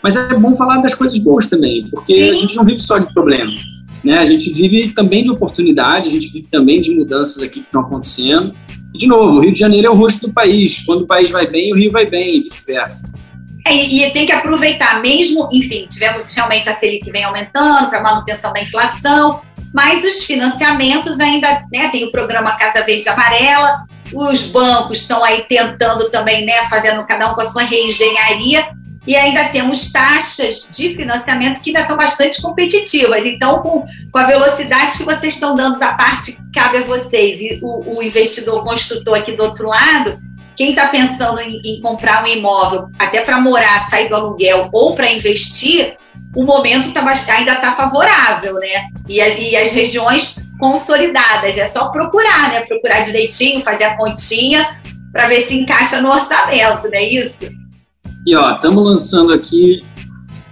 mas 0.06 0.16
é 0.16 0.36
bom 0.36 0.56
falar 0.56 0.78
das 0.84 0.94
coisas 0.94 1.18
boas 1.18 1.48
também, 1.48 1.88
porque 1.90 2.14
a 2.14 2.40
gente 2.40 2.56
não 2.56 2.64
vive 2.64 2.80
só 2.80 3.00
de 3.00 3.12
problemas. 3.12 3.60
Né? 4.04 4.20
A 4.20 4.26
gente 4.26 4.54
vive 4.54 4.90
também 4.90 5.24
de 5.24 5.32
oportunidade, 5.32 6.10
a 6.10 6.12
gente 6.12 6.28
vive 6.28 6.48
também 6.48 6.80
de 6.80 6.92
mudanças 6.92 7.42
aqui 7.42 7.62
que 7.62 7.66
estão 7.66 7.82
acontecendo. 7.82 8.54
E, 8.94 9.00
de 9.00 9.08
novo, 9.08 9.40
o 9.40 9.42
Rio 9.42 9.52
de 9.52 9.58
Janeiro 9.58 9.88
é 9.88 9.90
o 9.90 9.96
rosto 9.96 10.28
do 10.28 10.32
país. 10.32 10.84
Quando 10.86 11.02
o 11.02 11.08
país 11.08 11.32
vai 11.32 11.48
bem, 11.48 11.74
o 11.74 11.76
Rio 11.76 11.92
vai 11.92 12.06
bem, 12.06 12.38
e 12.38 12.42
vice-versa. 12.42 13.12
É, 13.66 13.74
e 13.74 14.08
tem 14.12 14.28
que 14.28 14.32
aproveitar, 14.32 15.02
mesmo, 15.02 15.50
enfim, 15.52 15.88
tivemos 15.90 16.32
realmente 16.36 16.70
a 16.70 16.76
Selic 16.76 17.10
vem 17.10 17.24
aumentando 17.24 17.90
para 17.90 18.00
manutenção 18.00 18.54
da 18.54 18.62
inflação, 18.62 19.42
mas 19.74 20.06
os 20.06 20.24
financiamentos 20.24 21.20
ainda, 21.20 21.66
né, 21.74 21.88
tem 21.88 22.06
o 22.06 22.12
programa 22.12 22.56
Casa 22.60 22.86
Verde 22.86 23.10
Amarela, 23.10 23.82
os 24.14 24.44
bancos 24.44 25.00
estão 25.00 25.24
aí 25.24 25.46
tentando 25.50 26.12
também, 26.12 26.46
né, 26.46 26.70
fazendo 26.70 27.04
cada 27.08 27.32
um 27.32 27.34
com 27.34 27.42
a 27.42 27.50
sua 27.50 27.64
reengenharia, 27.64 28.68
e 29.08 29.16
ainda 29.16 29.50
temos 29.50 29.92
taxas 29.92 30.68
de 30.72 30.96
financiamento 30.96 31.62
que 31.62 31.70
ainda 31.70 31.88
são 31.88 31.96
bastante 31.96 32.42
competitivas. 32.42 33.26
Então, 33.26 33.62
com, 33.62 33.86
com 34.12 34.18
a 34.18 34.26
velocidade 34.26 34.98
que 34.98 35.04
vocês 35.04 35.34
estão 35.34 35.54
dando 35.54 35.80
da 35.80 35.94
parte 35.94 36.34
que 36.34 36.52
cabe 36.54 36.78
a 36.78 36.84
vocês 36.84 37.40
e 37.40 37.60
o, 37.62 37.98
o 37.98 38.04
investidor, 38.04 38.64
construtor 38.64 39.18
aqui 39.18 39.34
do 39.34 39.44
outro 39.44 39.68
lado, 39.68 40.20
quem 40.56 40.70
está 40.70 40.88
pensando 40.88 41.40
em, 41.40 41.62
em, 41.64 41.82
comprar 41.82 42.24
um 42.24 42.28
imóvel, 42.28 42.90
até 42.98 43.22
para 43.22 43.40
morar, 43.40 43.80
sair 43.90 44.08
do 44.10 44.16
aluguel 44.16 44.70
ou 44.72 44.96
para 44.96 45.12
investir, 45.12 45.98
o 46.36 46.44
momento 46.44 46.92
tá, 46.94 47.06
ainda 47.30 47.54
está 47.54 47.74
favorável, 47.74 48.56
né? 48.56 48.88
E, 49.08 49.20
e 49.20 49.56
as 49.56 49.72
regiões 49.72 50.38
consolidadas. 50.60 51.58
É 51.58 51.68
só 51.68 51.90
procurar, 51.90 52.50
né? 52.50 52.62
Procurar 52.62 53.02
direitinho, 53.02 53.62
fazer 53.62 53.84
a 53.84 53.98
continha 53.98 54.80
para 55.12 55.28
ver 55.28 55.42
se 55.42 55.56
encaixa 55.56 56.02
no 56.02 56.10
orçamento, 56.10 56.90
não 56.90 56.98
é 56.98 57.04
isso? 57.04 57.65
E 58.26 58.36
ó, 58.36 58.56
estamos 58.56 58.84
lançando 58.84 59.32
aqui 59.32 59.84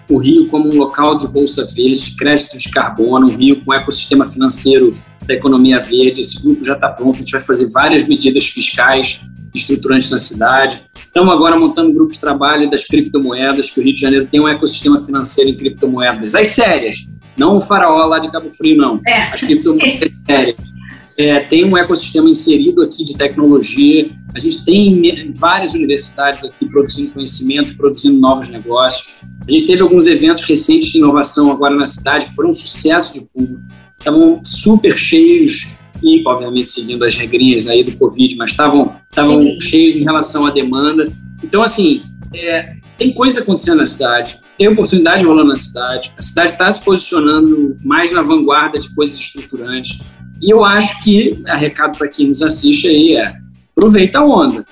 o 0.09 0.17
Rio 0.17 0.47
como 0.47 0.71
um 0.71 0.77
local 0.77 1.17
de 1.17 1.27
bolsa 1.27 1.65
verde, 1.65 2.15
crédito 2.15 2.57
de 2.57 2.69
carbono, 2.69 3.27
um 3.27 3.35
Rio 3.35 3.63
com 3.65 3.73
ecossistema 3.73 4.25
financeiro 4.25 4.95
da 5.25 5.33
economia 5.33 5.81
verde. 5.81 6.21
Esse 6.21 6.41
grupo 6.41 6.63
já 6.63 6.73
está 6.73 6.89
pronto, 6.89 7.15
a 7.15 7.19
gente 7.19 7.31
vai 7.31 7.41
fazer 7.41 7.71
várias 7.71 8.07
medidas 8.07 8.45
fiscais 8.45 9.21
estruturantes 9.55 10.11
na 10.11 10.19
cidade. 10.19 10.83
Estamos 10.95 11.33
agora 11.33 11.59
montando 11.59 11.89
um 11.89 11.93
grupo 11.93 12.11
de 12.11 12.19
trabalho 12.19 12.69
das 12.69 12.85
criptomoedas, 12.85 13.71
que 13.71 13.79
o 13.79 13.83
Rio 13.83 13.93
de 13.93 13.99
Janeiro 13.99 14.27
tem 14.27 14.39
um 14.39 14.47
ecossistema 14.47 14.99
financeiro 14.99 15.49
em 15.49 15.55
criptomoedas. 15.55 16.35
As 16.35 16.49
sérias, 16.49 17.07
não 17.37 17.57
o 17.57 17.61
faraó 17.61 18.05
lá 18.05 18.19
de 18.19 18.31
Cabo 18.31 18.51
Frio, 18.51 18.77
não. 18.77 18.99
É. 19.07 19.23
As 19.33 19.41
criptomoedas 19.41 20.11
sérias 20.25 20.72
é, 21.17 21.39
tem 21.41 21.63
um 21.65 21.77
ecossistema 21.77 22.29
inserido 22.29 22.81
aqui 22.81 23.03
de 23.03 23.15
tecnologia. 23.15 24.09
A 24.35 24.39
gente 24.39 24.65
tem 24.65 25.31
várias 25.35 25.73
universidades 25.73 26.43
aqui 26.43 26.65
produzindo 26.67 27.11
conhecimento, 27.11 27.75
produzindo 27.75 28.19
novos 28.19 28.49
negócios. 28.49 29.17
A 29.47 29.51
gente 29.51 29.67
teve 29.67 29.81
alguns 29.81 30.07
eventos 30.07 30.43
recentes 30.43 30.91
de 30.91 30.97
inovação 30.97 31.51
agora 31.51 31.75
na 31.75 31.85
cidade 31.85 32.27
que 32.27 32.35
foram 32.35 32.49
um 32.49 32.53
sucesso 32.53 33.13
de 33.13 33.27
público. 33.27 33.61
Estavam 33.97 34.41
super 34.43 34.97
cheios 34.97 35.67
e, 36.01 36.21
obviamente, 36.27 36.69
seguindo 36.69 37.05
as 37.05 37.15
regrinhas 37.15 37.67
aí 37.67 37.83
do 37.83 37.93
Covid, 37.93 38.35
mas 38.35 38.51
estavam 38.51 38.95
estavam 39.09 39.41
cheios 39.61 39.95
em 39.95 40.03
relação 40.03 40.45
à 40.45 40.49
demanda. 40.49 41.05
Então, 41.43 41.61
assim, 41.61 42.01
é, 42.33 42.75
tem 42.97 43.13
coisa 43.13 43.39
acontecendo 43.39 43.77
na 43.77 43.85
cidade, 43.85 44.39
tem 44.57 44.67
oportunidade 44.67 45.25
rolando 45.25 45.49
na 45.49 45.55
cidade. 45.55 46.11
A 46.17 46.21
cidade 46.21 46.51
está 46.51 46.71
se 46.71 46.83
posicionando 46.83 47.77
mais 47.83 48.11
na 48.11 48.21
vanguarda 48.21 48.79
de 48.79 48.89
coisas 48.93 49.15
estruturantes. 49.15 49.99
E 50.43 50.49
eu 50.49 50.65
acho 50.65 51.01
que, 51.01 51.41
a 51.47 51.55
recado 51.55 51.97
para 51.97 52.09
quem 52.09 52.27
nos 52.27 52.41
assiste 52.41 52.85
aí 52.85 53.15
é, 53.15 53.33
aproveita 53.71 54.19
a 54.19 54.25
onda, 54.25 54.65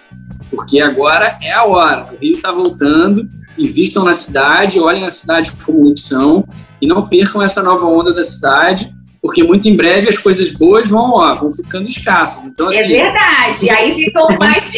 porque 0.49 0.81
agora 0.81 1.37
é 1.41 1.53
a 1.53 1.63
hora. 1.63 2.09
O 2.11 2.17
Rio 2.17 2.33
está 2.33 2.51
voltando, 2.51 3.25
invistam 3.57 4.03
na 4.03 4.11
cidade, 4.11 4.81
olhem 4.81 5.05
a 5.05 5.09
cidade 5.09 5.53
como 5.63 5.89
opção 5.89 6.45
e 6.81 6.85
não 6.85 7.07
percam 7.07 7.41
essa 7.41 7.63
nova 7.63 7.85
onda 7.85 8.13
da 8.13 8.21
cidade, 8.21 8.93
porque 9.21 9.43
muito 9.43 9.69
em 9.69 9.75
breve 9.77 10.09
as 10.09 10.17
coisas 10.17 10.49
boas 10.49 10.89
vão, 10.89 11.11
ó, 11.11 11.31
vão 11.35 11.53
ficando 11.53 11.85
escassas. 11.85 12.47
Então, 12.47 12.69
é 12.69 12.77
assim, 12.77 12.93
é 12.93 13.03
verdade, 13.03 13.65
e 13.65 13.69
aí 13.69 13.93
ficam 13.93 14.27
mais, 14.37 14.73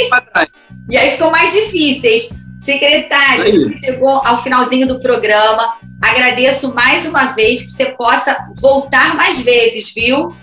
e 0.91 0.97
aí 0.97 1.12
ficam 1.12 1.32
mais 1.32 1.51
difíceis. 1.53 2.29
Secretário, 2.62 3.69
chegou 3.71 4.21
ao 4.23 4.41
finalzinho 4.41 4.88
do 4.88 5.01
programa. 5.01 5.73
Agradeço 6.01 6.73
mais 6.73 7.06
uma 7.06 7.34
vez 7.34 7.63
que 7.63 7.71
você 7.71 7.86
possa 7.88 8.38
voltar 8.62 9.15
mais 9.15 9.41
vezes, 9.41 9.91
viu? 9.93 10.34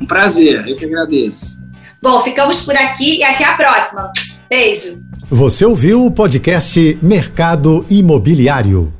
Um 0.00 0.06
prazer, 0.06 0.66
eu 0.66 0.74
que 0.74 0.86
agradeço. 0.86 1.60
Bom, 2.02 2.22
ficamos 2.22 2.62
por 2.62 2.74
aqui 2.74 3.18
e 3.18 3.22
até 3.22 3.44
a 3.44 3.54
próxima. 3.54 4.10
Beijo. 4.48 5.02
Você 5.30 5.64
ouviu 5.64 6.06
o 6.06 6.10
podcast 6.10 6.98
Mercado 7.02 7.84
Imobiliário. 7.90 8.99